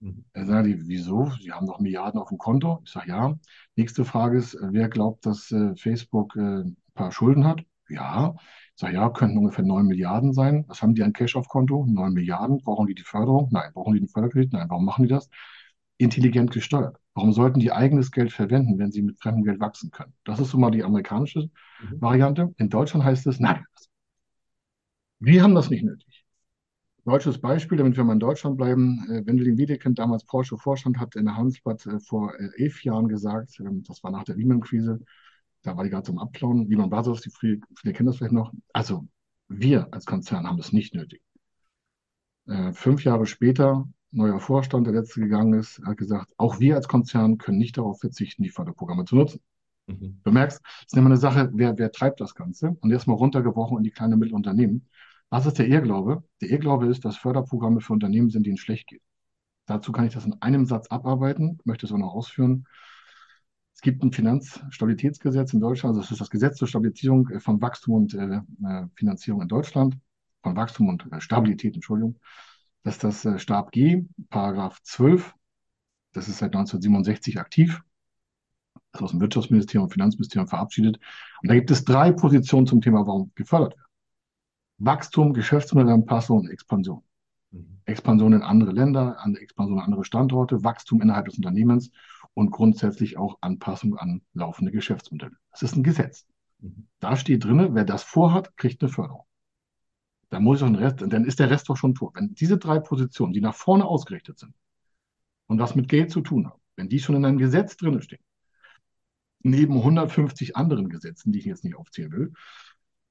[0.00, 0.24] Mhm.
[0.32, 1.30] Dann sagen die, wieso?
[1.42, 2.80] Sie haben doch Milliarden auf dem Konto.
[2.86, 3.38] Ich sage ja.
[3.76, 7.60] Nächste Frage ist, äh, wer glaubt, dass äh, Facebook äh, ein paar Schulden hat?
[7.88, 8.34] Ja.
[8.74, 10.64] Ich sage, ja, könnten ungefähr 9 Milliarden sein.
[10.68, 11.86] Was haben die an Cash auf Konto?
[11.86, 12.58] 9 Milliarden.
[12.58, 13.48] Brauchen die die Förderung?
[13.52, 13.70] Nein.
[13.72, 14.52] Brauchen die den Förderkredit?
[14.52, 14.68] Nein.
[14.68, 15.28] Warum machen die das?
[15.96, 16.98] Intelligent gesteuert.
[17.14, 20.12] Warum sollten die eigenes Geld verwenden, wenn sie mit fremdem Geld wachsen können?
[20.24, 22.00] Das ist so mal die amerikanische mhm.
[22.00, 22.52] Variante.
[22.58, 23.64] In Deutschland heißt es, nein,
[25.20, 26.24] wir haben das nicht nötig.
[27.04, 29.06] Deutsches Beispiel, damit wir mal in Deutschland bleiben.
[29.10, 33.60] Äh, Wendelin Wiedekind, damals Porsche-Vorstand, hat in der Handelsblatt äh, vor äh, elf Jahren gesagt,
[33.60, 35.00] ähm, das war nach der Lehman-Krise,
[35.64, 36.68] da war die gerade zum Abklauen.
[36.68, 38.52] Lehman Brothers, die viele, viele kennen das vielleicht noch.
[38.72, 39.08] Also
[39.48, 41.20] wir als Konzern haben das nicht nötig.
[42.46, 46.86] Äh, fünf Jahre später, neuer Vorstand, der letzte gegangen ist, hat gesagt, auch wir als
[46.86, 49.40] Konzern können nicht darauf verzichten, die Förderprogramme zu nutzen.
[49.86, 50.20] Mhm.
[50.22, 52.76] Du merkst, es ist immer eine Sache, wer, wer treibt das Ganze?
[52.80, 54.88] Und jetzt mal runtergebrochen in die kleinen Mittelunternehmen.
[55.30, 56.22] Was ist der Irrglaube?
[56.42, 59.02] Der Irrglaube ist, dass Förderprogramme für Unternehmen sind, denen es schlecht geht.
[59.66, 62.66] Dazu kann ich das in einem Satz abarbeiten, möchte es auch noch ausführen.
[63.84, 67.60] Es gibt ein Finanzstabilitätsgesetz in Deutschland, also das ist das Gesetz zur Stabilisierung äh, von
[67.60, 69.98] Wachstum und äh, äh, Finanzierung in Deutschland,
[70.42, 72.18] von Wachstum und äh, Stabilität, Entschuldigung.
[72.82, 75.34] Das ist das äh, Stab G, Paragraph 12.
[76.14, 77.82] Das ist seit 1967 aktiv.
[78.92, 80.98] Das ist aus dem Wirtschaftsministerium und Finanzministerium verabschiedet.
[81.42, 83.86] Und da gibt es drei Positionen zum Thema, warum gefördert wird.
[84.78, 87.02] Wachstum, Geschäftsmodellanpassung und Expansion.
[87.50, 87.80] Mhm.
[87.84, 91.90] Expansion in andere Länder, Expansion in andere Standorte, Wachstum innerhalb des Unternehmens
[92.34, 95.36] und grundsätzlich auch Anpassung an laufende Geschäftsmodelle.
[95.52, 96.26] Das ist ein Gesetz.
[96.58, 96.88] Mhm.
[97.00, 99.24] Da steht drin, wer das vorhat, kriegt eine Förderung.
[100.30, 102.16] Dann muss ich den Rest, dann ist der Rest doch schon tot.
[102.16, 104.54] Wenn diese drei Positionen, die nach vorne ausgerichtet sind
[105.46, 108.22] und was mit Geld zu tun haben, wenn die schon in einem Gesetz drin stehen,
[109.44, 112.32] neben 150 anderen Gesetzen, die ich jetzt nicht aufzählen will,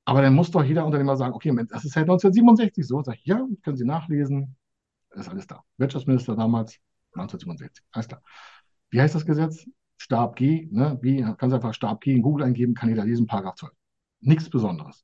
[0.05, 3.01] aber dann muss doch jeder Unternehmer sagen, okay, das ist seit 1967 so.
[3.03, 4.57] Sag ich, ja, können Sie nachlesen,
[5.11, 5.63] ist alles da.
[5.77, 6.77] Wirtschaftsminister damals,
[7.13, 8.21] 1967, alles klar.
[8.93, 9.67] Wie heißt das Gesetz?
[9.97, 10.99] Stab G, ne?
[11.01, 13.73] Wie, kannst einfach Stab G in Google eingeben, kann jeder lesen, Paragraph 12.
[14.21, 15.03] Nichts Besonderes.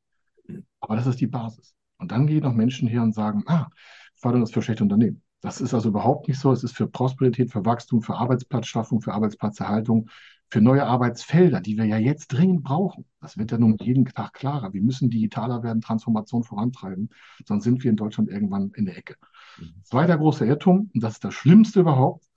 [0.79, 1.73] Aber das ist die Basis.
[1.97, 3.67] Und dann gehen noch Menschen her und sagen, ah,
[4.15, 5.23] Förderung ist für schlechte Unternehmen.
[5.41, 6.51] Das ist also überhaupt nicht so.
[6.51, 10.07] Es ist für Prosperität, für Wachstum, für Arbeitsplatzschaffung, für Arbeitsplatzerhaltung,
[10.51, 13.05] für neue Arbeitsfelder, die wir ja jetzt dringend brauchen.
[13.21, 14.71] Das wird ja nun jeden Tag klarer.
[14.71, 17.09] Wir müssen digitaler werden, Transformation vorantreiben,
[17.43, 19.15] sonst sind wir in Deutschland irgendwann in der Ecke.
[19.57, 19.81] Mhm.
[19.81, 22.28] Zweiter großer Irrtum, und das ist das Schlimmste überhaupt,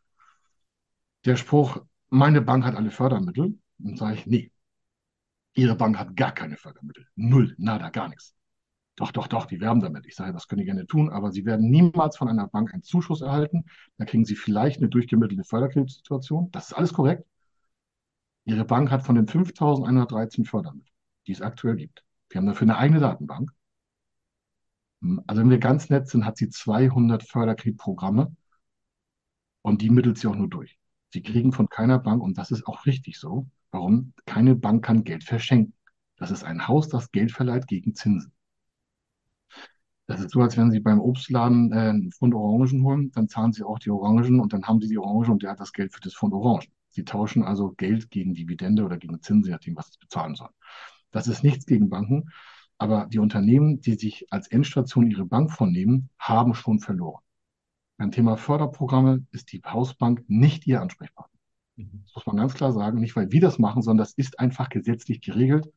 [1.24, 3.58] der Spruch, meine Bank hat alle Fördermittel.
[3.78, 4.52] Und sage ich, nee,
[5.54, 7.06] Ihre Bank hat gar keine Fördermittel.
[7.14, 8.34] Null, nada, gar nichts.
[8.96, 10.06] Doch, doch, doch, die werben damit.
[10.06, 12.82] Ich sage, das können die gerne tun, aber sie werden niemals von einer Bank einen
[12.82, 13.64] Zuschuss erhalten.
[13.96, 16.50] Da kriegen sie vielleicht eine durchgemittelte Förderkreditsituation.
[16.50, 17.26] Das ist alles korrekt.
[18.44, 20.94] Ihre Bank hat von den 5.113 Fördermitteln,
[21.26, 22.04] die es aktuell gibt.
[22.28, 23.50] Wir haben dafür eine eigene Datenbank.
[25.26, 28.34] Also wenn wir ganz nett sind, hat sie 200 Förderkreditprogramme
[29.62, 30.78] und die mittelt sie auch nur durch.
[31.12, 34.14] Sie kriegen von keiner Bank, und das ist auch richtig so, warum?
[34.24, 35.74] Keine Bank kann Geld verschenken.
[36.16, 38.32] Das ist ein Haus, das Geld verleiht gegen Zinsen.
[40.06, 43.52] Das ist so, als wenn Sie beim Obstladen äh, einen Pfund Orangen holen, dann zahlen
[43.52, 45.92] Sie auch die Orangen und dann haben Sie die Orangen und der hat das Geld
[45.92, 46.68] für das Pfund Orangen.
[46.88, 50.52] Sie tauschen also Geld gegen Dividende oder gegen Zinsen, je nachdem, was sie bezahlen sollen.
[51.10, 52.30] Das ist nichts gegen Banken,
[52.78, 57.22] aber die Unternehmen, die sich als Endstation ihre Bank vornehmen, haben schon verloren.
[58.02, 61.38] Beim Thema Förderprogramme ist die Hausbank nicht ihr Ansprechpartner.
[61.76, 62.02] Mhm.
[62.02, 64.70] Das muss man ganz klar sagen, nicht weil wir das machen, sondern das ist einfach
[64.70, 65.72] gesetzlich geregelt.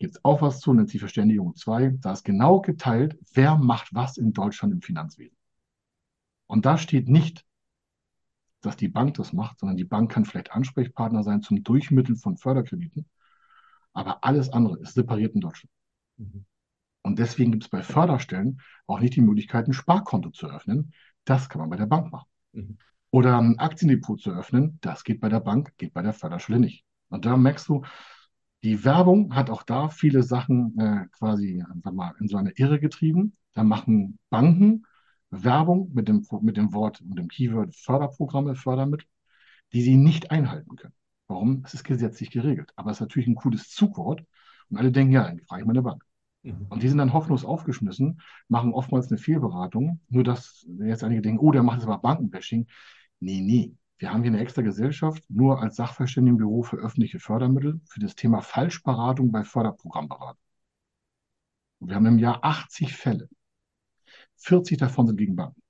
[0.00, 1.98] Gibt es auch was zu, nennt sich Verständigung 2.
[2.00, 5.36] Da ist genau geteilt, wer macht was in Deutschland im Finanzwesen.
[6.48, 7.44] Und da steht nicht,
[8.60, 12.38] dass die Bank das macht, sondern die Bank kann vielleicht Ansprechpartner sein zum Durchmitteln von
[12.38, 13.08] Förderkrediten.
[13.92, 15.70] Aber alles andere ist separiert in Deutschland.
[16.16, 16.44] Mhm.
[17.02, 20.92] Und deswegen gibt es bei Förderstellen auch nicht die Möglichkeit, ein Sparkonto zu öffnen.
[21.26, 22.28] Das kann man bei der Bank machen.
[22.52, 22.78] Mhm.
[23.10, 26.84] Oder ein Aktiendepot zu öffnen, das geht bei der Bank, geht bei der Förderstelle nicht.
[27.08, 27.84] Und da merkst du,
[28.62, 32.80] die Werbung hat auch da viele Sachen äh, quasi sag mal, in so eine Irre
[32.80, 33.36] getrieben.
[33.52, 34.84] Da machen Banken
[35.30, 39.06] Werbung mit dem, mit dem Wort und dem Keyword Förderprogramme, Fördermittel,
[39.72, 40.94] die sie nicht einhalten können.
[41.28, 41.62] Warum?
[41.64, 42.72] Es ist gesetzlich geregelt.
[42.76, 44.22] Aber es ist natürlich ein cooles Zugwort.
[44.70, 46.04] Und alle denken, ja, dann frage ich meine Bank.
[46.46, 46.66] Mhm.
[46.68, 50.00] Und die sind dann hoffnungslos aufgeschmissen, machen oftmals eine Fehlberatung.
[50.08, 52.66] Nur dass jetzt einige denken, oh, der macht jetzt aber Bankenbashing.
[53.20, 53.74] Nee, nee.
[53.98, 58.42] Wir haben hier eine extra Gesellschaft, nur als Sachverständigenbüro für öffentliche Fördermittel, für das Thema
[58.42, 60.42] Falschberatung bei Förderprogrammberatung.
[61.80, 63.28] wir haben im Jahr 80 Fälle.
[64.36, 65.62] 40 davon sind gegen Banken.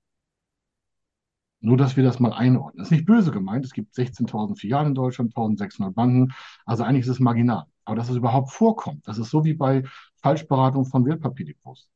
[1.59, 2.77] Nur, dass wir das mal einordnen.
[2.77, 3.65] Das ist nicht böse gemeint.
[3.65, 6.33] Es gibt 16.000 Filialen in Deutschland, 1.600 Banken.
[6.65, 7.65] Also eigentlich ist es marginal.
[7.85, 9.83] Aber dass es überhaupt vorkommt, das ist so wie bei
[10.21, 11.89] Falschberatung von Wertpapierdepots.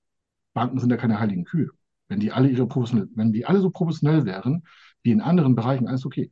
[0.54, 1.70] Banken sind ja keine heiligen Kühe.
[2.08, 4.64] Wenn die alle ihre professionell, wenn die alle so professionell wären,
[5.04, 6.32] wie in anderen Bereichen, alles okay.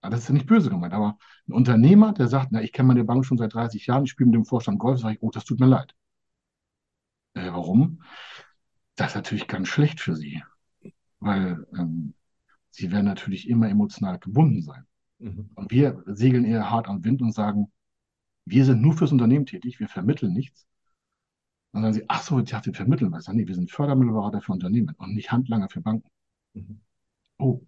[0.00, 0.92] Aber das ist ja nicht böse gemeint.
[0.94, 1.18] Aber
[1.48, 4.26] ein Unternehmer, der sagt, na, ich kenne meine Bank schon seit 30 Jahren, ich spiele
[4.26, 5.94] mit dem Vorstand Golf, sage ich, oh, das tut mir leid.
[7.34, 8.02] Äh, warum?
[8.96, 10.42] Das ist natürlich ganz schlecht für sie,
[11.20, 12.14] weil ähm,
[12.76, 14.84] sie werden natürlich immer emotional gebunden sein.
[15.18, 15.50] Mhm.
[15.54, 17.72] Und wir segeln eher hart am Wind und sagen,
[18.44, 20.66] wir sind nur fürs Unternehmen tätig, wir vermitteln nichts.
[21.72, 23.28] dann sagen sie, ach so, ich dachte, wir vermitteln was.
[23.28, 26.08] Nee, wir sind Fördermittelberater für Unternehmen und nicht Handlanger für Banken.
[26.52, 26.80] Mhm.
[27.38, 27.62] Oh,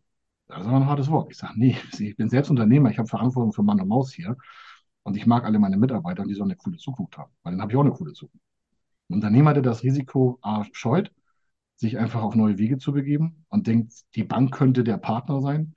[0.47, 1.31] das ist aber ein hartes Wort.
[1.31, 4.37] Ich sage, nee, ich bin selbst Unternehmer, ich habe Verantwortung für Mann und Maus hier
[5.05, 7.63] und ich mag alle meine Mitarbeiter und die sollen eine coole Zukunft haben, weil dann
[7.63, 8.45] habe ich auch eine coole Zukunft.
[9.09, 11.13] Ein Unternehmer, der das Risiko A, scheut,
[11.79, 15.75] sich einfach auf neue Wege zu begeben und denkt, die Bank könnte der Partner sein,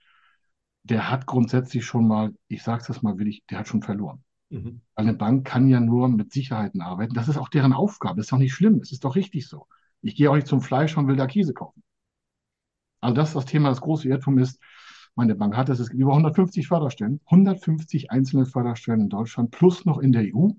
[0.83, 4.23] der hat grundsätzlich schon mal, ich sage es mal willig, der hat schon verloren.
[4.49, 4.81] Mhm.
[4.95, 7.13] Weil eine Bank kann ja nur mit Sicherheiten arbeiten.
[7.13, 8.17] Das ist auch deren Aufgabe.
[8.17, 8.79] Das ist doch nicht schlimm.
[8.81, 9.67] Es ist doch richtig so.
[10.01, 11.83] Ich gehe auch nicht zum Fleisch und will da Käse kaufen.
[12.99, 14.59] Also das ist das Thema, das große Irrtum ist,
[15.15, 19.85] meine Bank hat es, es gibt über 150 Förderstellen, 150 einzelne Förderstellen in Deutschland plus
[19.85, 20.49] noch in der EU.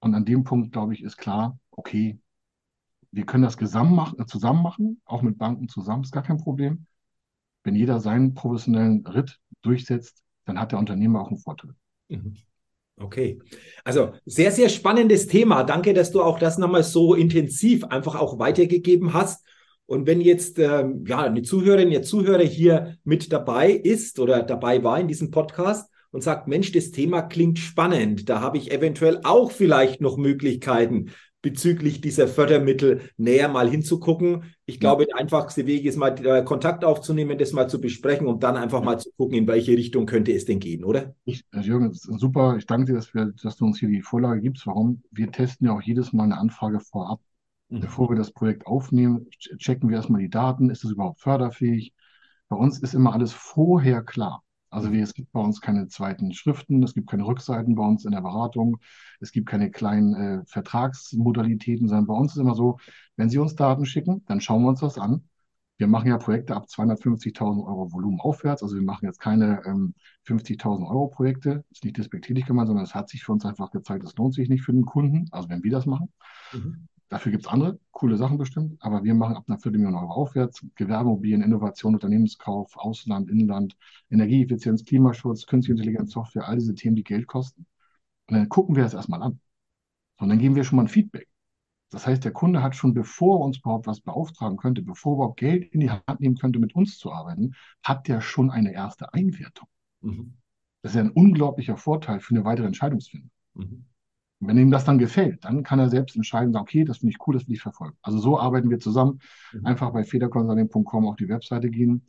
[0.00, 2.18] Und an dem Punkt, glaube ich, ist klar, okay,
[3.12, 6.86] wir können das äh, zusammen machen, auch mit Banken zusammen, ist gar kein Problem.
[7.64, 11.74] Wenn jeder seinen professionellen Ritt durchsetzt, dann hat der Unternehmer auch einen Vorteil.
[12.08, 12.36] Mhm.
[12.96, 13.40] Okay.
[13.82, 15.64] Also sehr, sehr spannendes Thema.
[15.64, 19.46] Danke, dass du auch das nochmal so intensiv einfach auch weitergegeben hast.
[19.86, 24.84] Und wenn jetzt ähm, ja eine Zuhörerin, ihr Zuhörer hier mit dabei ist oder dabei
[24.84, 29.20] war in diesem Podcast und sagt, Mensch, das Thema klingt spannend, da habe ich eventuell
[29.24, 31.10] auch vielleicht noch Möglichkeiten,
[31.42, 34.44] bezüglich dieser Fördermittel näher mal hinzugucken.
[34.66, 38.42] Ich glaube, der einfachste Weg ist mal äh, Kontakt aufzunehmen, das mal zu besprechen und
[38.42, 41.14] dann einfach mal zu gucken, in welche Richtung könnte es denn gehen, oder?
[41.24, 42.56] Ich, Jürgen, super.
[42.58, 44.66] Ich danke dir, dass, wir, dass du uns hier die Vorlage gibst.
[44.66, 45.02] Warum?
[45.10, 47.20] Wir testen ja auch jedes Mal eine Anfrage vorab.
[47.68, 47.80] Mhm.
[47.80, 49.26] Bevor wir das Projekt aufnehmen,
[49.58, 50.70] checken wir erstmal die Daten.
[50.70, 51.94] Ist es überhaupt förderfähig?
[52.48, 54.42] Bei uns ist immer alles vorher klar.
[54.70, 58.04] Also wir, es gibt bei uns keine zweiten Schriften, es gibt keine Rückseiten bei uns
[58.04, 58.78] in der Beratung,
[59.18, 62.78] es gibt keine kleinen äh, Vertragsmodalitäten, sondern bei uns ist immer so,
[63.16, 65.24] wenn Sie uns Daten schicken, dann schauen wir uns das an.
[65.76, 69.94] Wir machen ja Projekte ab 250.000 Euro Volumen aufwärts, also wir machen jetzt keine ähm,
[70.26, 74.04] 50.000 Euro Projekte, ist nicht despektierlich gemeint, sondern es hat sich für uns einfach gezeigt,
[74.04, 76.12] es lohnt sich nicht für den Kunden, also wenn wir das machen.
[76.52, 76.86] Mhm.
[77.10, 80.64] Dafür gibt es andere coole Sachen bestimmt, aber wir machen ab einer Viertelmillion Euro aufwärts.
[80.76, 83.76] Gewerbemobilien, Innovation, Unternehmenskauf, Ausland, Inland,
[84.10, 87.66] Energieeffizienz, Klimaschutz, Künstliche Intelligenz, Software, all diese Themen, die Geld kosten.
[88.28, 89.40] Und dann gucken wir das erstmal an.
[90.18, 91.26] Und dann geben wir schon mal ein Feedback.
[91.90, 95.16] Das heißt, der Kunde hat schon, bevor er uns überhaupt was beauftragen könnte, bevor er
[95.16, 98.72] überhaupt Geld in die Hand nehmen könnte, mit uns zu arbeiten, hat der schon eine
[98.72, 99.66] erste Einwertung.
[100.00, 100.34] Mhm.
[100.82, 103.30] Das ist ja ein unglaublicher Vorteil für eine weitere Entscheidungsfindung.
[103.54, 103.84] Mhm.
[104.40, 107.34] Wenn ihm das dann gefällt, dann kann er selbst entscheiden, okay, das finde ich cool,
[107.34, 107.96] das will ich verfolgen.
[108.00, 109.20] Also so arbeiten wir zusammen.
[109.52, 109.66] Mhm.
[109.66, 112.06] Einfach bei federconsulting.com auf die Webseite gehen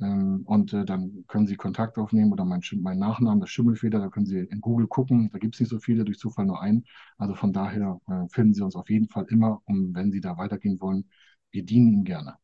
[0.00, 4.08] ähm, und äh, dann können Sie Kontakt aufnehmen oder mein, mein Nachnamen, das Schimmelfeder, da
[4.08, 5.28] können Sie in Google gucken.
[5.32, 6.84] Da gibt es nicht so viele, durch Zufall nur einen.
[7.16, 9.60] Also von daher äh, finden Sie uns auf jeden Fall immer.
[9.66, 11.10] Und wenn Sie da weitergehen wollen,
[11.50, 12.36] wir dienen Ihnen gerne.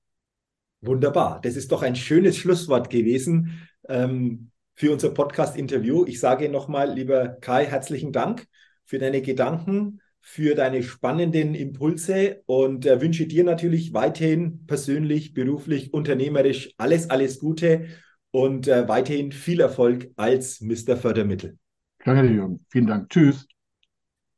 [0.80, 1.40] Wunderbar.
[1.40, 6.04] Das ist doch ein schönes Schlusswort gewesen ähm, für unser Podcast-Interview.
[6.06, 8.46] Ich sage nochmal, lieber Kai, herzlichen Dank
[8.84, 15.92] für deine Gedanken, für deine spannenden Impulse und äh, wünsche dir natürlich weiterhin persönlich, beruflich,
[15.92, 17.86] unternehmerisch alles, alles Gute
[18.30, 20.96] und äh, weiterhin viel Erfolg als Mr.
[20.96, 21.58] Fördermittel.
[22.04, 22.64] Danke dir, Jürgen.
[22.70, 23.10] Vielen Dank.
[23.10, 23.46] Tschüss.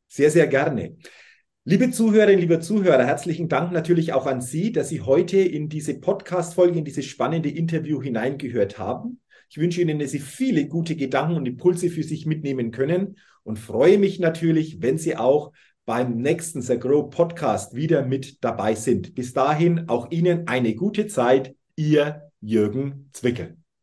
[0.08, 0.96] Sehr, sehr gerne.
[1.64, 5.98] Liebe Zuhörerinnen, liebe Zuhörer, herzlichen Dank natürlich auch an Sie, dass Sie heute in diese
[5.98, 9.20] Podcast-Folge, in dieses spannende Interview hineingehört haben.
[9.50, 13.16] Ich wünsche Ihnen, dass Sie viele gute Gedanken und Impulse für sich mitnehmen können
[13.46, 15.52] und freue mich natürlich, wenn Sie auch
[15.84, 19.14] beim nächsten The Grow Podcast wieder mit dabei sind.
[19.14, 21.54] Bis dahin auch Ihnen eine gute Zeit.
[21.76, 23.56] Ihr Jürgen Zwickel.